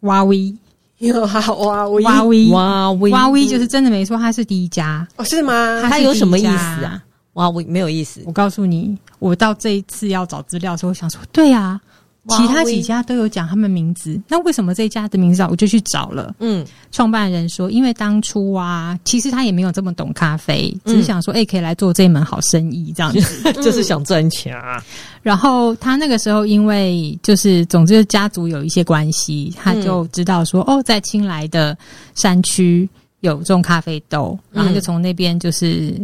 [0.00, 0.54] 瓦威，
[0.98, 5.06] 有好瓦威，瓦威，瓦威，瓦威就是真的没错，它是第一家。
[5.16, 5.82] 哦，是吗？
[5.88, 6.48] 它有什么意思
[6.84, 7.02] 啊？
[7.34, 11.80] 哇威没有意思，我告诉你，我到这一次要找资料的时候，我想说，对啊。
[12.28, 16.34] 其他几家都有讲他们名字，那为什么这一家的名字我就去找了？
[16.40, 24.82] 嗯，创办人说，因为当初啊，其实他也没有这么懂咖啡，只是想说，哎、欸，可以来做这门好生意，这样子，就是想赚钱啊。
[25.22, 31.76] 然后他那个时候，因为就是总之家族有一些关系，他就知道说，哦，在青莱的
[32.14, 32.88] 山区
[33.20, 35.94] 有种咖啡豆，然后就从那边就是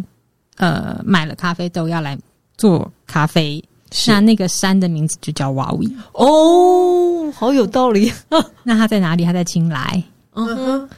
[0.57, 2.19] 呃买了咖啡豆要来
[2.57, 3.63] 做咖啡。
[3.95, 8.13] 是那那个山的名字就叫瓦威哦，好有道理。
[8.63, 9.25] 那他在哪里？
[9.25, 10.03] 他在青莱。
[10.35, 10.89] 嗯哼。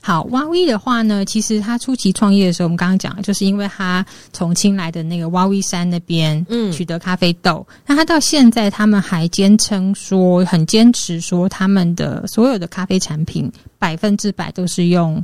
[0.00, 7.66] 好，瓦威的话呢，其实他初期创业的时候，我们刚刚讲，就是因为他从青莱的那个瓦威山那边嗯取得咖啡豆。
[7.68, 15.22] 嗯、那他到现在，他们还坚称说，很坚持说，他们的所有的咖啡产品百分之百都是用。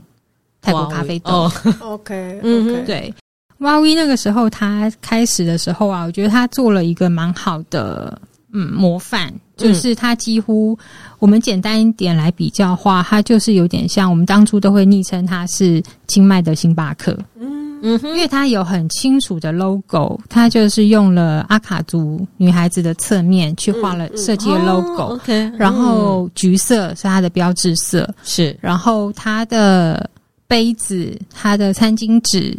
[0.63, 1.31] 泰国咖啡豆。
[1.33, 1.53] 哦、
[1.95, 2.87] OK，嗯，okay.
[2.87, 3.15] 对。
[3.59, 8.21] 哇威那个时候他开始的时候啊，我觉得他做了一个蛮好的
[8.53, 10.79] 嗯模范，就是他几乎
[11.19, 17.17] 我们简单一点来比较的话，他就是有点像我们当初都会昵称他是清迈的星巴克。
[17.41, 25.15] 嗯嗯，因为他有很清楚的 logo，他就是用了阿卡族女孩子的侧面去画了设计的 logo。
[25.15, 30.09] OK，然后橘色是它的标志色，是，然后它的
[30.47, 32.57] 杯子、它的餐巾纸。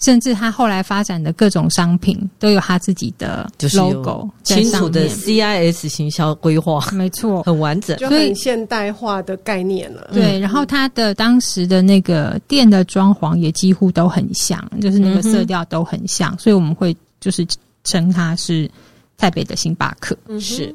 [0.00, 10.08] 甚至他后来发展的各种商品都有他自己的 logo，清楚的 CIS 行销规划， 没错，很完整，就很现代化的概念了。
[10.12, 17.46] 对，然后他的当时的那个店的装潢也几乎都很像，就是那个色调都很像，所以我们会就是
[17.84, 18.70] 称他是
[19.18, 20.16] 泰北的星巴克。
[20.40, 20.74] 是，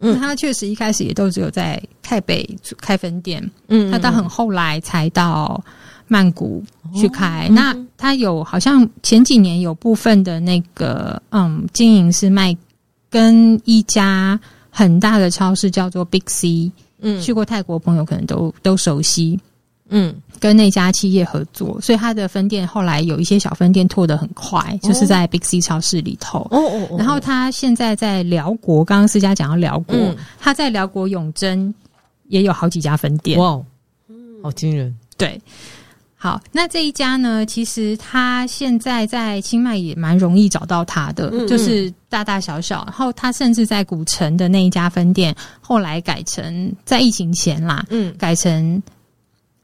[0.00, 2.44] 嗯，他确实一开始也都只有在泰北
[2.78, 5.62] 开分店，嗯，他到很后来才到。
[6.08, 6.62] 曼谷
[6.94, 12.56] 去开，哦、那他有好像前几年有部分的那个嗯经营是卖
[13.10, 14.38] 跟一家
[14.70, 19.38] 很大的超市叫做 Big C，嗯，去过泰国朋友可能都都熟悉，
[19.88, 31.74] 嗯，跟那家企业合作，所以他的分店后来有一些小分店拓得很快，哦、就是在 Big C 超市里头，哦哦，哦然后他现在在寮国，刚刚思佳讲到寮国，嗯、他在寮国永珍
[32.28, 33.60] 也有好几家分店，哇，
[34.08, 35.40] 嗯，好惊人，对。
[36.26, 37.46] 好，那这一家呢？
[37.46, 42.82] 其实他现在在清迈也蛮容易找到他的，嗯嗯就是大大小小。
[42.84, 48.82] 然后他甚至在古城的那一家分店，后来改成在疫情前啦，嗯，改成。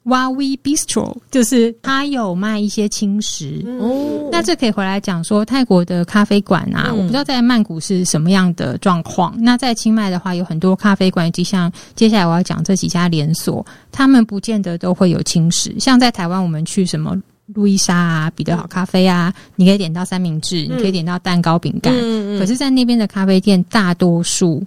[0.05, 9.33] 哇威 Bistro 就是它有卖一些轻食，哦，那这可以回来讲说泰国的咖啡馆啊，嗯、我不知道在曼谷是什么样的状况。
[9.39, 15.79] 那在清迈的话，有很多咖啡馆，就像接下来我要讲这几家连锁，他们不见得都会有轻食。
[15.79, 17.17] 像在台湾，我们去什么
[17.55, 21.95] 路易莎啊、彼得好咖啡啊，你可以点到三明治，你可以点到蛋糕、饼干。
[21.97, 24.61] 嗯、可是，在那边的咖啡店，大多数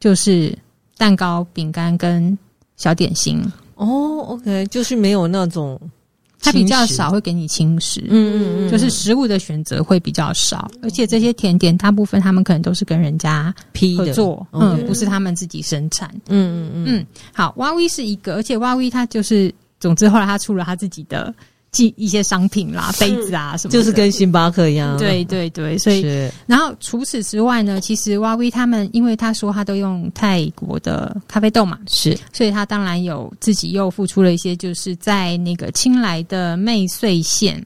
[0.00, 0.52] 就是
[0.98, 2.36] 蛋糕、饼干跟
[2.76, 3.40] 小点心。
[3.80, 5.80] 哦，OK，就是没有那种，
[6.40, 17.06] 它比较少会给你轻食，嗯嗯嗯，就是食物的选择会比较少，而且这些甜点大部分他们可能都是跟人家批合作，嗯，不是他们自己生产，嗯嗯嗯。
[17.32, 21.34] 好，哇威是一个，而且哇威它就是，总之后来他出了他自己的。
[21.72, 24.96] 寄一些商品啦，杯子啊什么，就是跟星巴克一样。
[24.98, 26.32] 对对对，所以，是。
[26.46, 37.64] 然后除此之外呢，其实哇威他们，因为他说他都用泰国的咖啡豆嘛，是，所以他当然有自己又付出了一些，就是在那个清莱的媚穗县，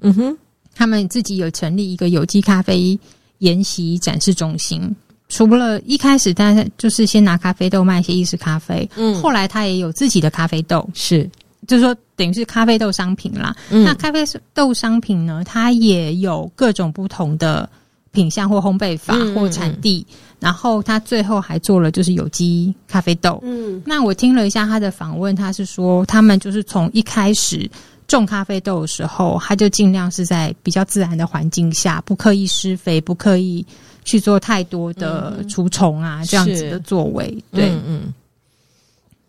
[0.00, 0.38] 嗯哼，
[0.74, 2.98] 他们自己有成立一个有机咖啡
[3.38, 4.80] 研习展示中心。
[5.28, 11.28] 除了一开始，大家就是先拿咖啡豆卖一些意式咖啡，嗯，后来他也有自己的咖啡豆，是。
[11.68, 13.52] 就是说，等于是咖啡豆商品啦。
[13.70, 17.68] 嗯、那咖啡豆商品呢，它也有各种不同的
[18.12, 20.06] 品相或烘焙法或产地。
[20.08, 23.40] 嗯、然后他最后还做了就是有机咖啡豆。
[23.42, 27.68] 嗯，那我听了一下他的访问，他是说他们就是从一开始
[28.06, 33.66] 种咖啡豆的时候，他就尽量是在比较自然的环境下，不刻意施肥，不刻意
[34.04, 37.36] 去做太多的除虫啊、嗯、这样子的作为。
[37.50, 37.82] 对，嗯。
[37.86, 38.14] 嗯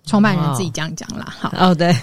[0.06, 1.96] 创办人自己这样讲啦，好哦，对。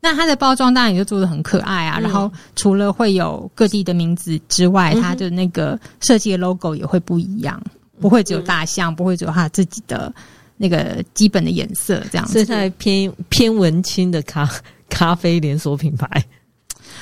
[0.00, 1.98] 那它的包装当然也就做的很可爱啊。
[1.98, 7.62] 嗯、然后除了会有各地的名字之外，它的那个设计的 logo 也会不一样，
[8.00, 10.12] 不会只有大象，不会只有它自己的
[10.56, 12.38] 那个基本的颜色这样子。
[12.38, 14.48] 是在偏偏文青的咖
[14.88, 16.08] 咖啡连锁品牌，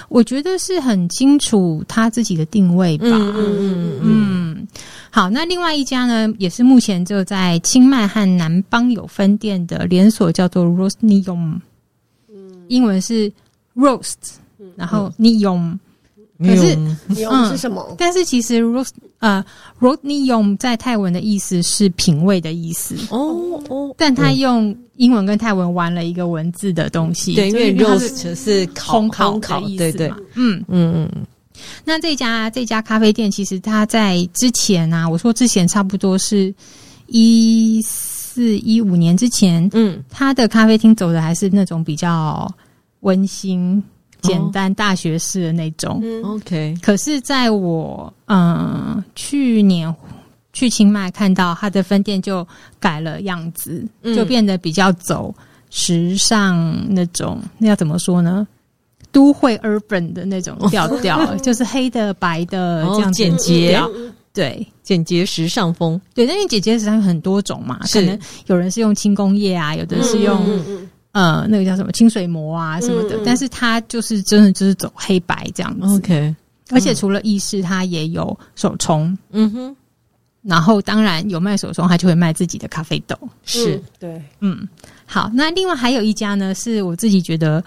[0.08, 3.06] 我觉得是很清楚他自己的定位吧。
[3.06, 4.00] 嗯嗯嗯。
[4.02, 4.68] 嗯
[5.10, 11.60] 好，那另外一家呢，也是目前就在清迈和南邦有分店的连锁，叫做 Rosnium，嗯，
[12.68, 13.30] 英文是
[13.74, 14.14] Roast，
[14.76, 15.78] 然后 Nium，
[16.38, 16.76] 可是
[17.08, 17.94] Nium 是什么？
[17.98, 19.44] 但是其实 Roast 呃
[19.80, 22.96] Rosnium 在泰文的意思是品味的意思。
[23.10, 30.64] 哦哦，但他用英文跟泰文玩了一个文字的东西，对，因为 Roast 是烘烤的意思，对对，嗯。
[30.68, 31.26] 嗯嗯。
[31.84, 36.54] 那这家这家咖啡店，其实它在之前啊，我说之前差不多是
[37.08, 37.82] 一
[38.38, 42.48] 四一五年之前，嗯，他的咖啡厅走的还是那种比较
[43.00, 43.82] 温馨、
[44.20, 45.98] 简单、大学式的那种。
[46.04, 46.76] 嗯，OK。
[46.80, 49.92] 可是在我嗯去年
[50.52, 52.46] 去清迈看到他的分店，就
[52.78, 55.34] 改了样子，就变得比较走
[55.68, 57.40] 时尚那种。
[57.58, 58.46] 那要怎么说呢？
[59.10, 63.82] 都会 urban 的那种调调， 就是黑的白的这样简洁，
[64.38, 66.24] 对，简洁时尚风，对。
[66.24, 68.16] 但是简洁时尚有很多种嘛，可能
[68.46, 70.40] 有人是用轻工业啊，有的是用
[71.10, 75.96] 呃那个叫什么清水膜啊什么的，嗯嗯，但是它就是真的就是走黑白这样子。
[75.96, 76.32] OK，
[76.70, 79.18] 而且除了意式，它也有手冲。
[79.32, 79.76] 嗯哼。
[80.42, 83.18] 然后当然有卖手冲，他就会卖自己的咖啡豆。
[83.44, 84.68] 是、嗯、对，嗯，
[85.04, 85.28] 好。
[85.34, 87.62] 那另外还有一家呢，是我自己觉得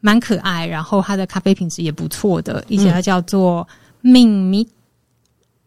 [0.00, 3.66] 蛮可爱，然后它的咖啡品质也不错的一家，叫做
[4.02, 4.64] 命名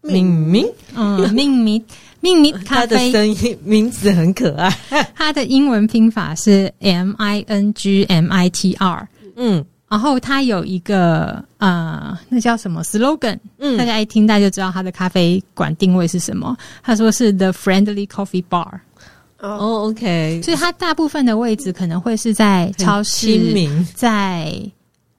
[0.05, 1.83] 命名，嗯，命名
[2.21, 2.87] 命名咖啡。
[2.87, 4.69] 它的声音名字很可爱，
[5.15, 9.07] 它的英文拼法是 M I N G M I T R。
[9.35, 9.63] 嗯。
[9.87, 13.37] 然后它有一个呃，那叫什么 slogan？
[13.59, 16.57] 嗯，大家一听，大家就知道它的咖啡馆定位是什么。
[16.81, 18.79] 他说是 The Friendly Coffee Bar。
[19.39, 20.41] 哦，OK。
[20.43, 23.39] 所以它大部分的位置可能会是在超市、
[23.93, 24.51] 在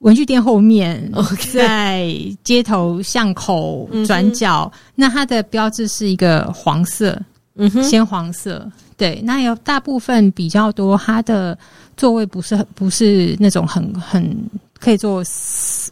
[0.01, 1.11] 文具店后面、
[1.53, 2.13] 在
[2.45, 4.71] 街头巷口转角。
[4.95, 7.19] 那它的标志是一个黄色，
[7.55, 8.71] 嗯哼，鲜黄色。
[8.97, 11.57] 对，那有大部分比较多，它的
[11.97, 14.37] 座位不是很不是那种很很
[14.79, 15.23] 可以坐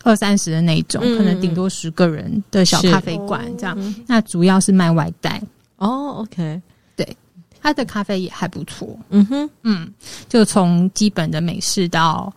[0.04, 3.78] 二三十的那种，嗯、可能顶多十个人的小咖啡馆这样。
[3.78, 5.40] 哦、那主要是卖外带
[5.76, 6.60] 哦，OK，
[6.96, 7.16] 对，
[7.60, 8.88] 它的咖啡也还不错。
[9.10, 9.92] 嗯哼，嗯，
[10.28, 12.32] 就从基本的美式到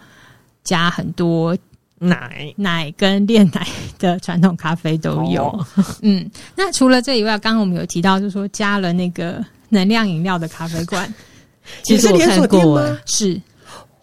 [0.68, 1.58] 加很多
[1.98, 3.66] 奶奶跟炼奶
[3.98, 5.46] 的传统咖啡都有。
[5.46, 5.66] 哦、
[6.02, 9.44] 嗯，那除了这以外，刚刚我们有提到，就是说加了那个。
[9.70, 11.14] 能量饮料的咖啡馆，
[11.84, 13.38] 其实我看过，是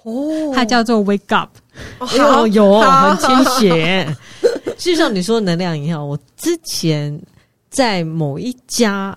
[0.02, 1.48] 哦，它叫做 Wake Up，
[2.00, 4.06] 哦，有很亲切。
[4.76, 7.18] 事实上，你说能量饮料，我之前
[7.70, 9.16] 在某一家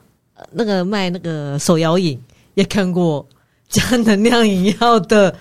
[0.54, 2.18] 那个卖那个手摇饮
[2.54, 3.28] 也看过
[3.68, 5.36] 加能量饮料的。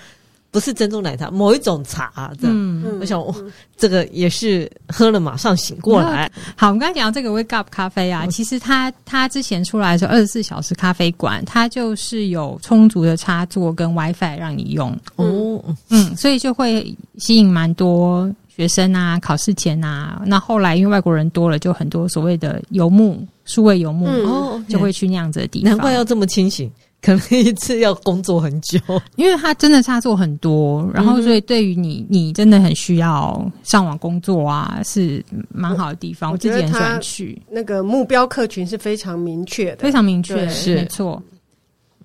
[0.51, 2.57] 不是珍珠奶茶，某一种茶这样。
[2.57, 6.31] 嗯，我想，嗯、这个也是喝了马上醒过来。
[6.57, 14.97] 好，我们刚才讲到这个 Wake Up 咖啡啊，嗯、其实它它之前出来的时候，二十四小时咖啡馆，它就是有充足的插座跟 WiFi 让你用。
[15.17, 20.23] 哦，嗯，所以就会吸引蛮多学生啊，考试前啊。
[20.25, 25.71] 那后来因为外国人多了，就很多所谓的游牧、数位游牧，哦，就会去那样子的地方。
[25.71, 26.71] 难怪要这么清醒。
[27.03, 28.81] 可能一次要工作很久，
[29.15, 36.31] 因为它真的差错很多，然后所以对于你，你真的很需要上网工作啊，是蛮好的地方。
[36.31, 37.41] 我，我自己很喜欢去。
[37.49, 41.23] 那个目标客群是非常明确的，非常明确，对是没错。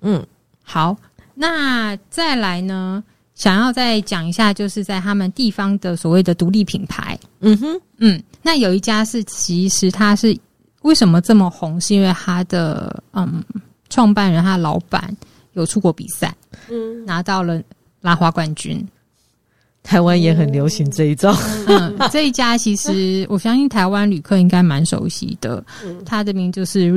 [0.02, 0.24] 嗯，
[0.62, 0.96] 好，
[1.34, 3.02] 那再来呢？
[3.34, 7.18] 想要再讲一下，就是在他们地方的所谓的独立品牌。
[7.40, 10.38] 嗯哼，嗯，那有一家是，其实它是
[10.82, 11.80] 为什么这么红？
[11.80, 13.42] 是因为它的嗯。
[13.92, 15.14] 创办人他的老板
[15.52, 16.34] 有出国比赛，
[16.70, 17.62] 嗯，拿到了
[18.00, 18.82] 拉花冠军。
[19.82, 21.36] 台湾也很流行这一招，
[21.66, 25.62] 嗯，这一家其实我相信台湾旅客应该蛮熟悉的，
[26.06, 26.90] 它的名就是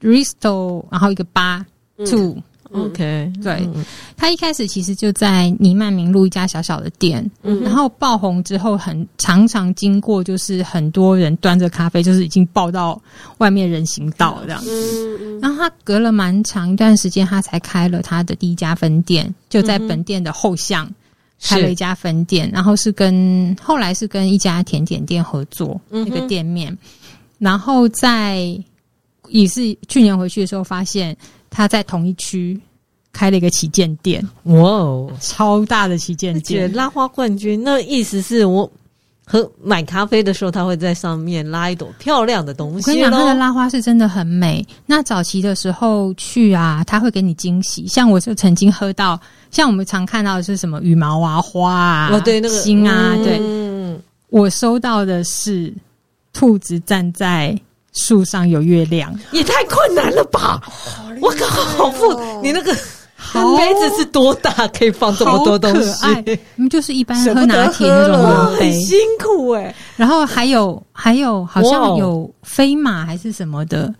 [0.00, 1.66] Risto，然后一个八
[2.06, 2.36] two。
[2.72, 3.68] OK，对，
[4.16, 13.00] 他一开始其实就在尼曼明路一家小小的店，嗯、然后爆红之后，很常常经过，就是很多人端着咖啡，就是已经爆到
[13.38, 14.60] 外面人行道这样。
[14.62, 15.38] 子。
[15.40, 20.88] 然后他隔了蛮长一段时间，他才开了他的第一家分店，就在本店的后巷
[21.42, 26.76] 开了一家分店，然后是跟后来是跟一家甜点店合作那个店面，
[27.38, 28.56] 然后在
[29.28, 31.16] 也是去年回去的时候发现。
[31.50, 32.58] 他在同一区
[33.12, 36.72] 开了一个旗舰店，哇哦，超大的旗舰店！
[36.72, 38.70] 拉花冠军，那意思是我
[39.26, 42.88] 喝买咖啡的时候，他会在上面拉一朵漂亮的东西。
[42.90, 44.64] 我跟你讲，他的拉花是真的很美。
[44.86, 47.86] 那早期的时候去啊，他会给你惊喜。
[47.88, 49.20] 像我就曾经喝到，
[49.50, 54.00] 像我们常看到的是什么羽毛啊、花啊、哦、对那个心啊，嗯、对。
[54.28, 55.74] 我收到的是
[56.32, 57.58] 兔子站在。
[57.92, 60.62] 树上有月亮，也太困难了吧！
[61.20, 64.68] 我靠，好富，你那个杯子是多大？
[64.68, 66.06] 可以放这么多东西？
[66.54, 69.74] 你们就是一般喝拿铁那种圆杯，很辛苦哎。
[69.96, 73.92] 然后还有还有，好像有飞马还是什么的。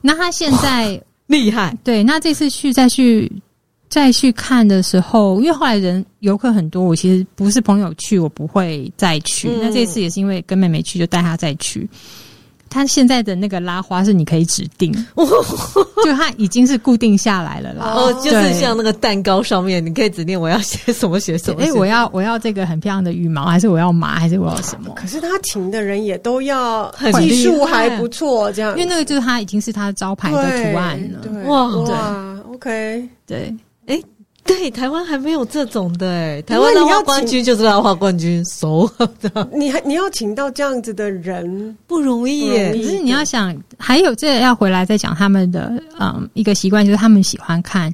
[0.00, 2.02] 那他现在厉害，对。
[2.04, 3.30] 那这次去再去
[3.88, 9.48] 再去看的时候，因为后来人游客很多，我其实不是朋友去，我不会再去。
[9.60, 11.88] 那这次也是因为跟妹妹去，就带她再去。
[12.72, 17.92] 它现在的那个拉花是你可以指定， 就它已经是固定下来了啦。
[17.94, 21.62] 哦，就是像那个蛋糕上面，你可以指定我要写什么写什么。
[21.62, 24.94] 哎，我要我要这个很漂亮的羽毛，还是我要麻，还是我要什么？
[24.96, 31.44] 可是他请的人也都要技术还不错，这样，因为那个就是他已经是他招牌的图案了。
[31.44, 33.54] 哇哇，OK，对，哎。
[34.44, 38.90] 对，台湾还没有这种的哎，台湾的花冠军就是拉花冠军，熟
[39.20, 39.48] 的。
[39.54, 42.72] 你还你要请到这样子的人 不容易耶。
[42.72, 47.92] 可是你要想，还有这个要回来再讲他们的嗯一个习惯，就是他们喜欢看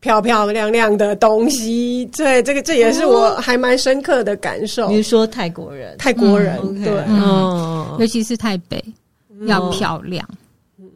[0.00, 2.08] 漂漂亮亮的东西。
[2.16, 4.88] 对，这个这也是我还蛮深刻的感受。
[4.88, 8.82] 比如说泰国人，泰国人、嗯、对，嗯，嗯、尤其是台北、
[9.30, 10.26] 嗯、要漂亮。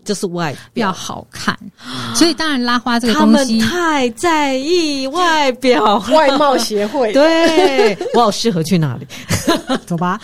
[0.09, 1.55] 就是外表好看，
[2.15, 7.13] 所以当然拉花这个东西，他们太在意外表，外貌协会。
[7.13, 9.07] 对， 我好适合去哪里？
[9.85, 10.19] 走吧。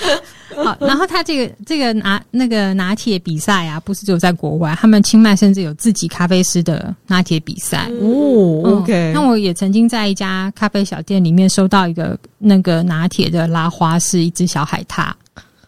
[0.57, 7.91] 好，然后他这个这个拿那个拿铁比赛啊，不是只有在国外，他们清迈甚至有自己咖啡师的拿铁比赛。
[8.01, 9.13] 哦，OK。
[9.15, 15.13] 那我也曾经在一家咖啡小店里面收到一个那个拿铁的拉花，是一只小海獭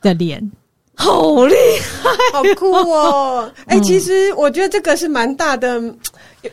[0.01, 0.41] 的脸。
[0.99, 1.55] 好厉
[2.03, 3.53] 害，好酷哦！
[3.67, 5.81] 哎、欸，其实我觉得这个是蛮大的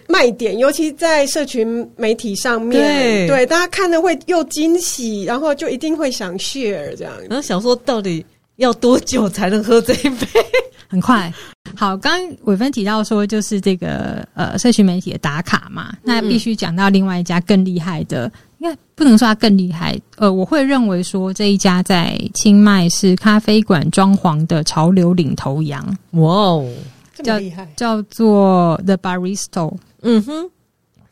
[0.08, 7.14] 卖点，尤其在社群媒体上面，对，对大家看了会又惊喜，然后就一定会想 share 这样。
[7.30, 8.24] 然后想说，到底
[8.58, 10.28] 要多久才能喝这一杯？
[10.90, 11.32] 很快。
[11.76, 18.32] 好，刚刚伟芬提到说，就是这个呃，社群媒体的打卡嘛，那必须讲到另外一家更厉害的。
[18.64, 25.86] 应该不能说它更厉害，呃，我会认为说这一家在清迈是咖啡馆装潢的潮流领头羊。
[26.12, 26.74] 哇哦，
[27.14, 29.70] 这么厉害，叫做 The Barista。
[30.02, 30.50] 嗯哼。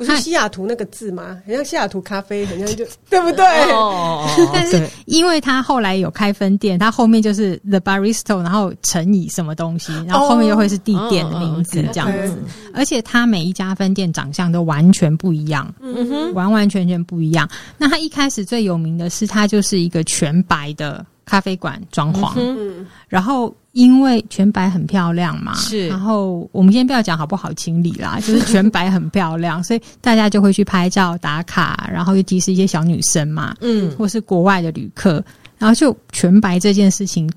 [0.05, 1.37] 不是西雅图那个字吗？
[1.45, 3.45] 很像西雅图咖啡，很像就 对不对？
[3.71, 12.37] 哦， 但是因为他后来有开分店，他后面就是 The Barista，然后乘以什么东西，然后后面又会是地点的名字这样子。
[12.73, 17.47] 而且他每一家分店长相都完全不一样，嗯哼，完完全全不一样。
[17.77, 23.53] 那他一开始最有名的是，他就是一个全白的咖啡馆装潢，嗯，然后。
[23.74, 25.88] 因为全白很漂亮嘛，是。
[25.88, 35.24] 然后我们先不要讲好不好清理啦， 就是全白很漂亮，所以大家就会去拍照打卡，然后尤其是一些小女生嘛，嗯，或是国外的旅客，
[35.57, 37.32] 然后就全白这件事情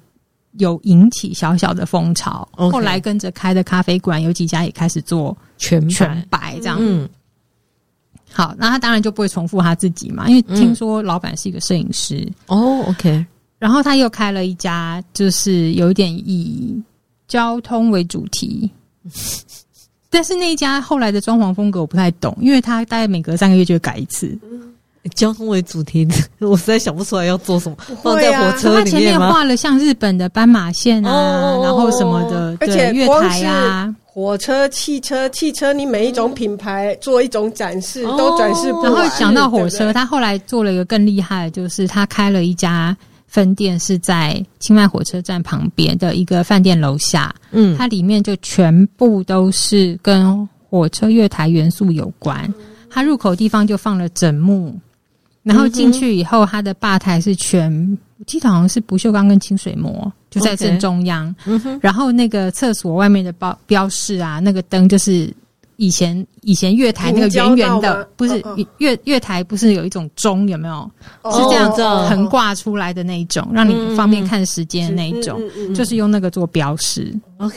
[0.59, 2.49] 有引起小小的风潮。
[2.57, 6.78] 后来跟着开的咖啡馆有几家也开始做全全白这样。
[6.80, 7.09] 嗯，
[8.32, 12.28] 好，那他当然就不会重复他自己嘛，因为听说老板是一个摄影师。
[12.49, 13.24] 哦，OK。
[13.59, 16.82] 然后他又开了一家，就是有一点以
[17.26, 18.70] 交通为主题，
[20.11, 24.38] 但是那一家后来的装潢风格我不太懂，因为他大概每隔三个月就会改一次。
[25.14, 26.09] 交通为主题，
[26.40, 27.76] 我实在想不出来要做什么。
[28.02, 28.84] 放在火车里面吗？
[28.84, 38.94] 他前面画了像日本的斑马线啊，然后什么的，而且月台啊，火车、汽车、汽车，你每一种品牌做一种展示，都展示不完。
[38.94, 42.96] 然后讲到火车，他后来做了一个更厉害的，就是他开了一家。
[43.35, 52.49] 分店是在清迈火车站旁边的一个饭店楼下，嗯，它里面就全部都是跟火车月台元素有关。
[52.89, 54.72] 它入口地方就放了枕木，
[55.43, 61.35] 然后进去以后，它的吧台是全，我记得好像是不锈钢跟清水模，就在正中央。
[61.45, 65.28] 嗯哼，然后那个厕所外面的标标示啊，那个灯就是。
[65.77, 68.43] 以前以前月台那个圆圆的，不是
[68.79, 70.91] 月月台不是有一种钟有没有？
[71.22, 77.14] 哦、是这样子横挂出来的那一种，哦、让你方便看时间的那一种，嗯嗯嗯、就是用那个做标识。
[77.39, 77.57] OK，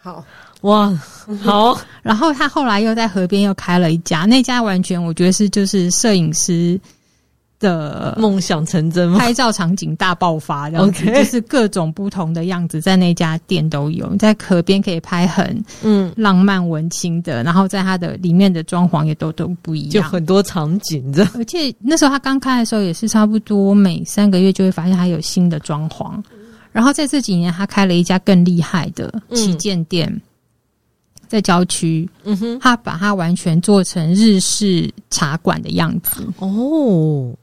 [0.00, 0.24] 好
[0.62, 0.88] 哇，
[1.42, 1.78] 好。
[2.02, 6.80] 然后他后来又在河边又开了一家，那家完全我觉得是就是摄影师。
[7.58, 9.18] 的梦想成真吗？
[9.18, 14.08] 拍照场景大爆发，然后就是各种不同的样子，在那家店都有。
[14.10, 21.14] 你在河边可以拍很嗯浪漫文青的，嗯、然后在它的里面的装潢也都都不一样，就很多场景。
[21.34, 26.22] 而且那时候他刚开的时候也是差不多每三个月就会发现他有新的装潢，
[26.72, 30.08] 然后在这几年他开了一家更厉害的旗舰店。
[30.08, 30.20] 嗯
[31.28, 36.26] 在郊区，嗯哼，他把它完全做成日式茶馆的样子。
[36.38, 37.34] 哦，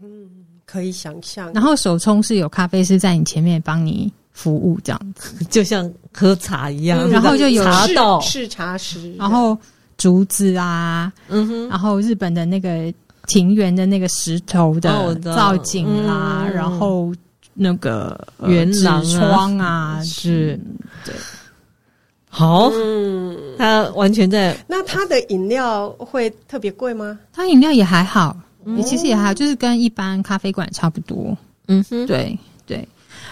[0.00, 0.28] 嗯，
[0.64, 1.52] 可以想象。
[1.52, 5.44] 然后手冲是有咖啡师在你前面帮你服务，这样子。
[5.50, 7.00] 就像喝茶一样。
[7.00, 8.20] 嗯、然后就有茶道。
[8.20, 9.58] 试茶师，然后
[9.96, 12.92] 竹子啊，嗯哼，然后日本的那个
[13.26, 17.12] 庭园的那个石头的造景啦，嗯、然后
[17.52, 20.58] 那个圆廊窗啊，是，
[21.04, 21.14] 对。
[22.32, 24.56] 好，嗯，他完全在。
[24.68, 27.18] 那他的饮料会特别贵吗？
[27.32, 28.36] 他饮料也还好，
[28.76, 31.36] 也其实也还好，就是跟一般咖啡馆差不多。
[31.66, 32.86] 嗯哼，对对。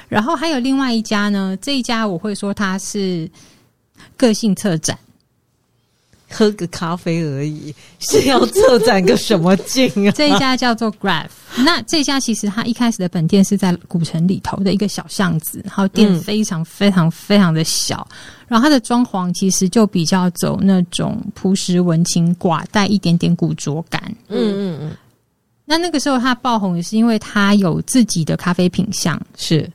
[0.09, 3.31] 然后还有另外一家呢，这一家我会说它是
[4.17, 4.99] 个性策展。
[6.31, 10.12] 喝个咖啡而已，是要策展个什么劲啊？
[10.12, 18.16] 这一家叫做 Graph，那这家其实它一开始的本店是在古城里头的一个小巷子，然后店非常非常非常的小，嗯、
[18.49, 24.03] 然后它的装潢其实就比较走那种朴实文青寡，带一点点古着感。
[24.29, 24.97] 嗯嗯嗯。
[25.64, 29.70] 那那个时候它爆红也是因为它有自己的咖啡品相，是。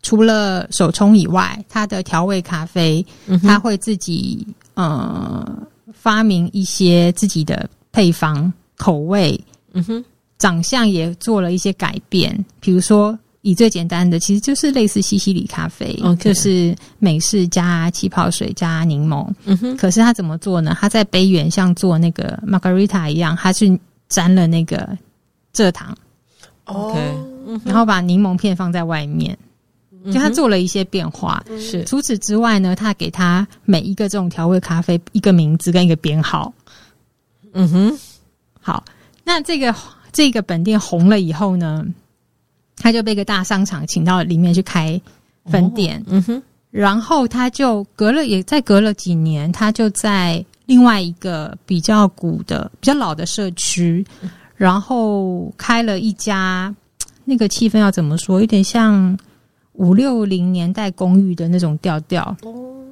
[0.00, 3.04] 除了手冲以外，它的调味咖啡，
[3.42, 4.46] 它会自己
[4.78, 5.44] 呃
[5.92, 9.38] 发明一些自己的配方口味，
[9.72, 10.04] 嗯哼，
[10.38, 12.32] 长相也做了一些改变。
[12.60, 16.16] 比如说，以最简单的，其实就是类似西西里咖啡，Okay.
[16.16, 19.28] 就是美式加气泡水加柠檬。
[19.46, 20.76] 嗯哼，可是他怎么做呢？
[20.80, 24.96] 他在杯缘像做那个 Margarita 一样，他去沾了那个
[25.52, 25.96] 蔗糖
[26.64, 26.98] ，OK，
[27.64, 29.36] 然后把柠檬片放在外面。
[30.06, 36.52] 就他做了一些变化，是、嗯、除此之外呢，他给他每一个这种调味咖啡一个名字跟一个编号。
[37.52, 37.98] 嗯哼，
[38.60, 38.84] 好，
[39.24, 39.74] 那这个
[40.12, 41.84] 这个本店红了以后呢，
[42.76, 44.98] 他就被一个大商场请到里面去开
[45.46, 45.98] 分店。
[46.02, 54.06] 哦、嗯哼，然后他就隔了也再隔了几年，他就在另外一个比较古的、比较老的社区，
[54.54, 56.72] 然后开了一家，
[57.24, 58.40] 那个气氛要怎么说？
[58.40, 59.18] 有点像。
[59.78, 62.36] 五六零年代公寓的那种调调。
[62.42, 62.84] 哦，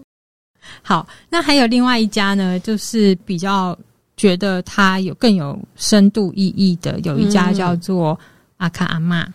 [0.82, 3.76] 好，那还有另外一家呢，就是比较
[4.16, 8.18] 觉得它有更有深度意义的，有一家叫做
[8.57, 9.26] 阿卡阿妈。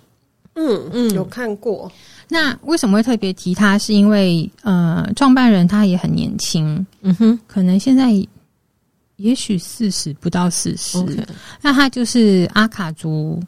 [0.54, 1.92] 嗯嗯，有看过。
[2.28, 3.78] 那为什么会特别提他？
[3.78, 6.86] 是因为呃，创办人他也很年轻。
[7.02, 8.12] 嗯哼，可能现在
[9.18, 10.98] 也许四十不到四十。
[11.00, 11.26] Okay.
[11.62, 13.42] 那他就是阿卡族。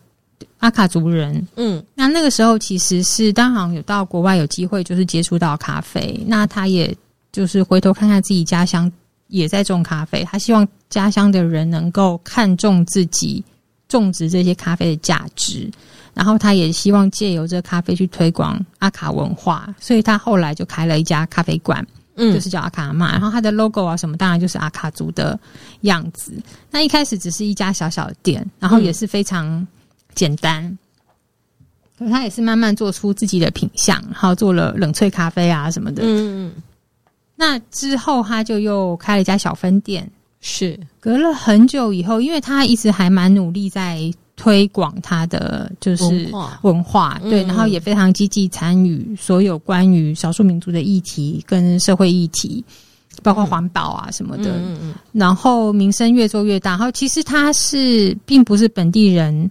[0.63, 6.23] 阿卡族人，嗯，那那个时候其实是当然有到国外有机会，就是接触到咖啡。
[6.25, 6.95] 那他也
[7.33, 8.89] 就是回头看看自己家乡
[9.27, 13.43] 也在种咖啡，他希望家乡的人能够看重自己
[13.89, 15.69] 种植这些咖啡的价值，
[16.13, 21.85] 然后他也希望借由这咖啡去推广阿卡文化，所以他后来就开了一家咖啡馆，
[22.15, 23.11] 嗯，就是叫阿卡阿嬷。
[23.11, 25.37] 然后他的 logo 啊什么，当然就是阿卡族的
[25.81, 26.31] 样子。
[26.71, 29.67] 那一开始只是一家小小的店，然后也是非常。
[30.15, 30.77] 简单，
[31.97, 36.03] 可是他也是慢慢做出自己的品相，然后做了冷萃咖啡啊什么的。
[36.03, 36.53] 嗯嗯。
[37.35, 40.09] 那之后他就又开了一家小分店，
[40.39, 52.63] 是隔了很久以后，因为他一直还蛮努力在推广他的就是文化，文化对，然后也非常积极参与所有关于少数民族的议题跟社会议题，
[53.21, 54.51] 包括环保啊什么的。
[54.51, 54.95] 嗯嗯。
[55.11, 59.49] 然后名声越做越大，然后其实他是并不是本地人。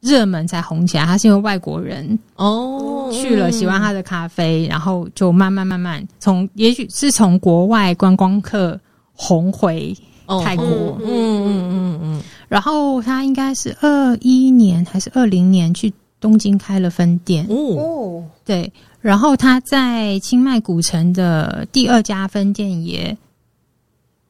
[0.00, 3.10] 热门才红起来，他是因为外国人哦。
[3.10, 8.78] 去了喜欢他的咖啡，然后就慢慢慢慢从，也许是从国外观光客
[9.14, 9.96] 红回
[10.44, 10.64] 泰国，
[11.02, 15.90] 嗯嗯嗯嗯，然后他应该是二一年还是二零年去
[16.20, 17.46] 东京开了分店。
[17.48, 18.70] 哦，对，
[19.00, 23.16] 然后他在清迈古城的第二家分店也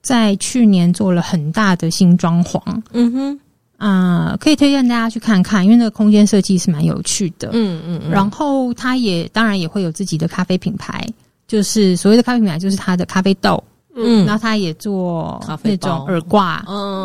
[0.01, 2.63] 在去年做了很大的新装潢，
[2.93, 3.41] 嗯哼。
[3.79, 7.49] 啊、呃，可以推荐大家去看看，因为那个空间设计是蛮有趣的。
[7.53, 11.07] 嗯嗯，嗯，然后它也当然也会有自己的咖啡品牌，
[11.47, 13.63] 就是所谓的咖啡品牌，就是它的咖啡豆。
[14.01, 16.59] 嗯，然后他也做那种耳挂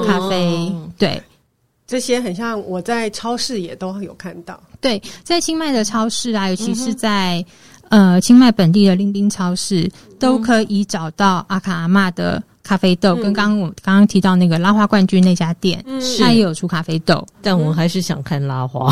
[0.06, 1.20] 咖啡，嗯、对，
[1.88, 4.62] 这些很像我在超市也都有看到。
[4.80, 7.44] 对，在清迈的超市啊，尤其是在、
[7.90, 12.42] 嗯、呃清迈本地的拎冰超市，都可以找到阿卡阿妈的。
[12.64, 18.90] 咖啡豆跟刚刚我刚刚提到那个拉花冠军那家店，嗯，他也有出咖啡豆，但我还是想看拉花，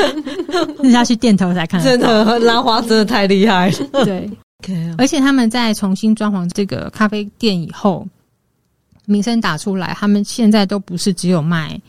[0.78, 1.82] 那要去店头才看。
[1.82, 4.04] 真的，拉花真的太厉害了。
[4.04, 4.30] 对，
[4.62, 4.94] okay.
[4.98, 8.06] 而且他们在重新装潢这个咖啡店以后，
[9.06, 11.80] 名声打出来，他们现在都不是只有卖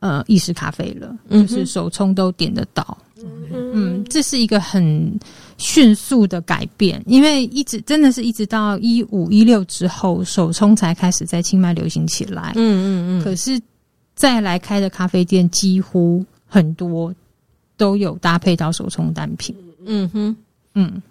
[0.00, 2.98] 呃意式咖啡了，嗯，就是手冲都点得到。
[3.16, 5.18] 嗯，嗯，这是一个很。
[5.58, 12.52] 迅速的改变，因为一直真的是一直到一五一六之后，手冲才开始在清迈流行起来。
[12.56, 13.24] 嗯嗯嗯。
[13.24, 13.60] 可是
[14.14, 17.14] 再来开的咖啡店，几乎很多
[17.76, 19.54] 都有搭配到手冲单品。
[19.86, 20.36] 嗯哼，
[20.74, 21.02] 嗯。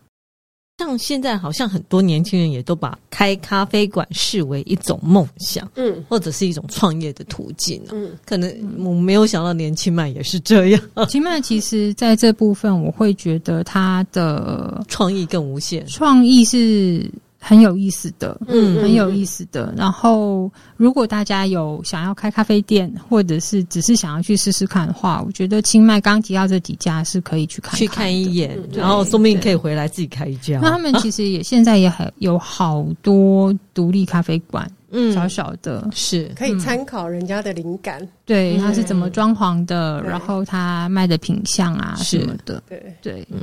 [0.85, 10.81] 像现在好像很多年轻人也都把开咖啡馆视为一种梦想，嗯，或者是一种创业的途径，嗯，可能我没有想到年轻麦也是这样。
[11.07, 17.09] 轻 麦其实在这部分，我会觉得他的创意更无限，创意是。
[17.45, 19.73] 很有意思的，嗯，很有意思的。
[19.75, 30.59] 然后，如果大家有想要开咖啡店，或者是只是想要去试试看的话，我觉得清迈刚提到这几家是可以去看看，去看一眼，然后说不定可以回来自己开一家。
[30.61, 36.31] 那他们其实也现在也很有好多独立咖啡馆，嗯，小小的，是。
[36.37, 42.95] 可以参考人家的灵感，对，他是怎么装潢的，然后他卖的品相啊什么的，对。
[43.01, 43.41] 对，嗯。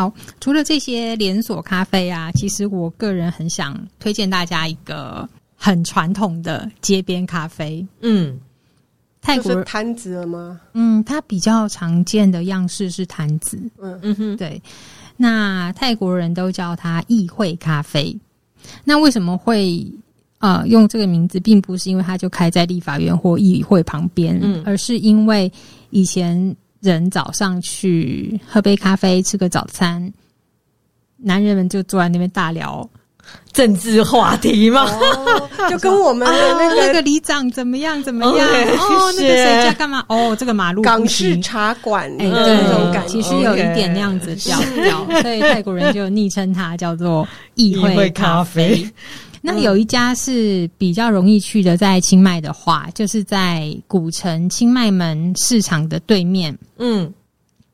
[0.00, 7.86] 好，除了这些连锁咖啡啊，其实我个人很想推荐大家一个很传统的街边咖啡。
[8.00, 8.38] 嗯，
[9.20, 10.58] 泰国摊子了吗？
[10.72, 13.60] 嗯，它比较常见的样式是摊子。
[13.78, 14.62] 嗯嗯哼，对。
[15.18, 18.18] 那泰国人都叫它议会咖啡。
[18.84, 19.86] 那为什么会
[20.38, 25.52] 呃用这个名字，并不是因为它就开在立法院或议会旁边，嗯，而是因为
[25.90, 30.12] 以前人早上去喝杯咖啡，吃个早餐，
[31.16, 32.88] 男人们就坐在那边大聊。
[33.52, 34.84] 政治话题嘛？
[34.86, 40.04] 哦、就跟我们的那个、哦、那个里长怎么样怎么样哦，那个谁家干嘛？
[40.08, 48.84] 哦，这个马路港式茶馆，哎，对，这种感觉其实有一点那样子调调，okay, 所以泰国人就昵称它叫做 议会咖啡。
[49.40, 56.56] 那有一家是比较容易去的，在清迈的话，就是在古城清迈门市场的对面。
[56.78, 57.12] 嗯。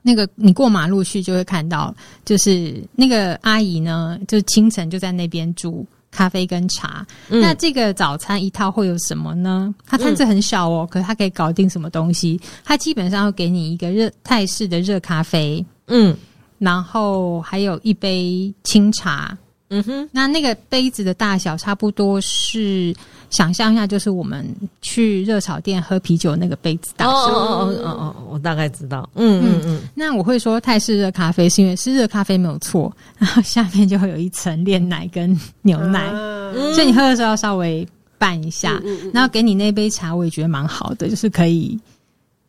[0.09, 1.93] 那个你过马路去就会看到，
[2.25, 7.05] 就是那个阿姨呢，就清晨就在那边煮咖啡跟茶。
[7.29, 9.75] 嗯、那这个早餐一套会有什么呢？
[9.85, 12.41] 它摊子很小哦，嗯、可是它可以搞定什么东西？
[12.65, 16.17] 它基本上会给你一个热泰式的热咖啡，嗯，
[16.59, 19.37] 然后还有一杯清茶。
[19.69, 22.95] 嗯哼，那那个杯子的大小差不多是，
[23.31, 24.47] 想象一下，就是我们
[24.81, 27.11] 去热炒店喝啤酒那个杯子大小。
[27.11, 29.09] 哦哦哦哦哦，我大概知道。
[29.15, 29.81] 嗯嗯嗯。
[29.93, 37.85] 那我会说泰式热咖啡，是因为是热咖啡没有错，然后下面就会有一层炼奶跟牛奶，嗯、所以你喝的时候要稍微
[38.19, 38.81] 拌一下。
[38.85, 41.77] 嗯、然后给你那杯茶，我也觉得蛮好的，就是可以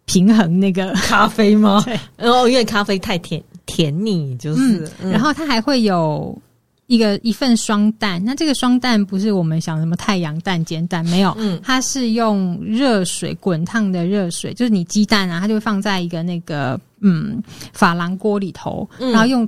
[0.06, 1.82] 平衡那个 咖啡吗？
[1.84, 2.00] 对。
[2.16, 4.88] 然后因为咖啡太甜甜腻，就是。
[5.02, 6.40] 嗯、然后它还会有。
[6.88, 17.44] 一个一份双蛋，那这个双蛋不是我们想什么太阳蛋、煎蛋，没有，嗯，它是用热水滚烫的热水，就是你鸡蛋啊，它就会放在一个那个嗯
[17.76, 19.48] 珐琅锅里头，嗯、然后用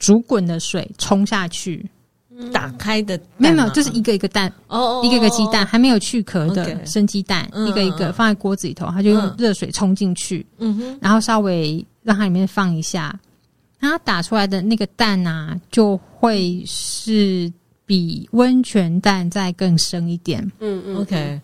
[0.00, 1.88] 煮滚的水冲下去，
[2.52, 13.16] 打开的没有没有，就是一个一个蛋哦，一个一个鸡蛋还没有去壳的生鸡蛋，一个一个放在锅子里头，它就用热水冲进去，嗯哼，然后稍微让它里面放一下。
[13.84, 17.52] 它打出来的那个蛋啊，就会是
[17.86, 20.40] 比温泉蛋再更深一点。
[20.60, 21.40] 嗯嗯，OK。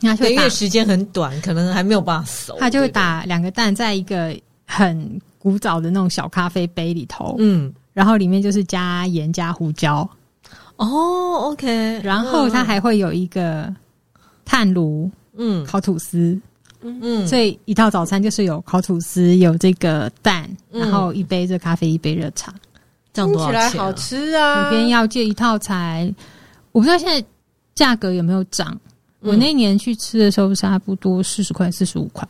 [0.00, 2.56] 那因为时间很短，可能还没有办法熟。
[2.60, 7.36] 它就会打两个蛋在一个很古早的那种小咖啡杯里头。
[7.38, 10.08] 嗯，然后里面就是加盐加胡椒。
[10.76, 12.00] 哦，OK。
[12.02, 13.74] 然后它还会有一个
[14.44, 16.38] 炭炉，嗯，烤吐司。
[17.02, 22.52] 嗯，所以一套早餐就是有烤吐司，有这个蛋，嗯、然后一杯热咖啡，一杯热茶，
[23.12, 23.60] 这样多少钱？
[23.60, 24.70] 听起来好吃啊！
[24.70, 26.12] 里边要借一套才，
[26.72, 27.26] 我不知道现在
[27.74, 28.78] 价格有没有涨。
[29.22, 32.26] 嗯、我那年去吃的时候差不多四十块，四十五块。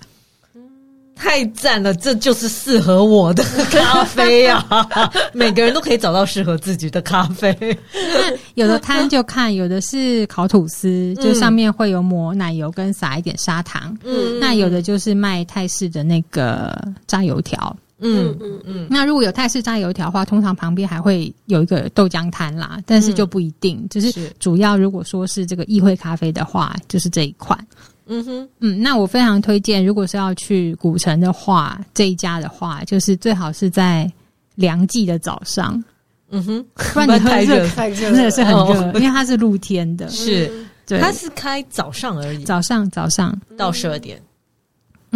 [1.17, 3.43] 太赞了，这就是适合我的
[3.73, 5.11] 咖啡呀、啊！
[5.33, 7.57] 每个人都可以找到适合自己的咖啡。
[7.93, 13.97] 那有的摊就看，有的是烤吐司，嗯、就上面会有抹奶油跟撒一点砂糖。
[14.05, 17.75] 嗯，那有的就是卖泰式的那个炸油条。
[17.99, 18.87] 嗯嗯嗯。
[18.91, 23.79] 那如果有泰式炸油条的话，通常旁边还会有一个豆浆摊啦，但是就不一定。
[23.79, 27.59] 嗯、就是主要如果说是这个议会咖啡的话，就是这一款。
[28.07, 34.11] 嗯哼，嗯，那我非常推荐，如果是要去古城的话，这一家的话，就是最好是在
[34.54, 35.82] 凉季的早上。
[36.30, 40.09] 嗯哼，不然你太热，太热，真的是很热，哦、因为它是露天的。
[40.09, 40.50] 是，
[40.86, 43.36] 对，它是开早上而已，早上早上。
[43.57, 44.20] 到十二点。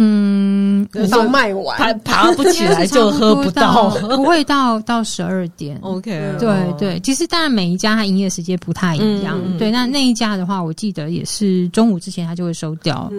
[0.03, 1.93] 嗯，到卖完，爬
[2.25, 5.77] 爬不起来就喝不到， 不会到到十二点。
[5.81, 9.39] OK，对对，其实当然每一家它营业时间不太一样。
[9.59, 13.11] 对，那那一家的话，我记得也是中午之前它就会收掉。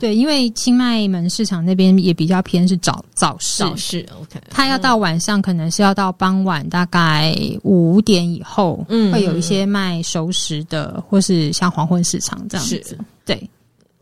[0.00, 12.98] 对，因为清迈门市场那边也比较偏是早早市，早市 OK，它要到晚上可能是要到傍晚大概五点以后，嗯，会有一些卖熟食的，或是像黄昏市场这样子。
[13.24, 13.48] 对。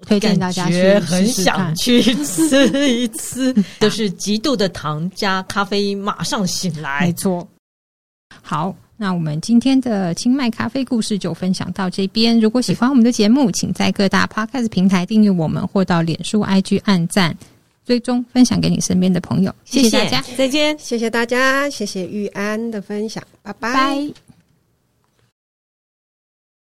[0.07, 7.01] 推荐大家去很想去吃一次， 就是极度的糖加咖啡，马上醒来。
[7.07, 7.47] 没错。
[8.43, 12.39] 好，那我们今天的清迈咖啡故事就分享到这边。
[12.39, 17.37] 如果喜欢我们的节目，请在各大 Podcast 平台订阅我们，或到脸书 IG 按赞、
[17.87, 19.55] 追踪、分享给你身边的朋友。
[19.65, 23.73] 谢谢大家，再见，谢谢大家，谢谢玉安的分享，拜拜。
[23.73, 24.34] 拜。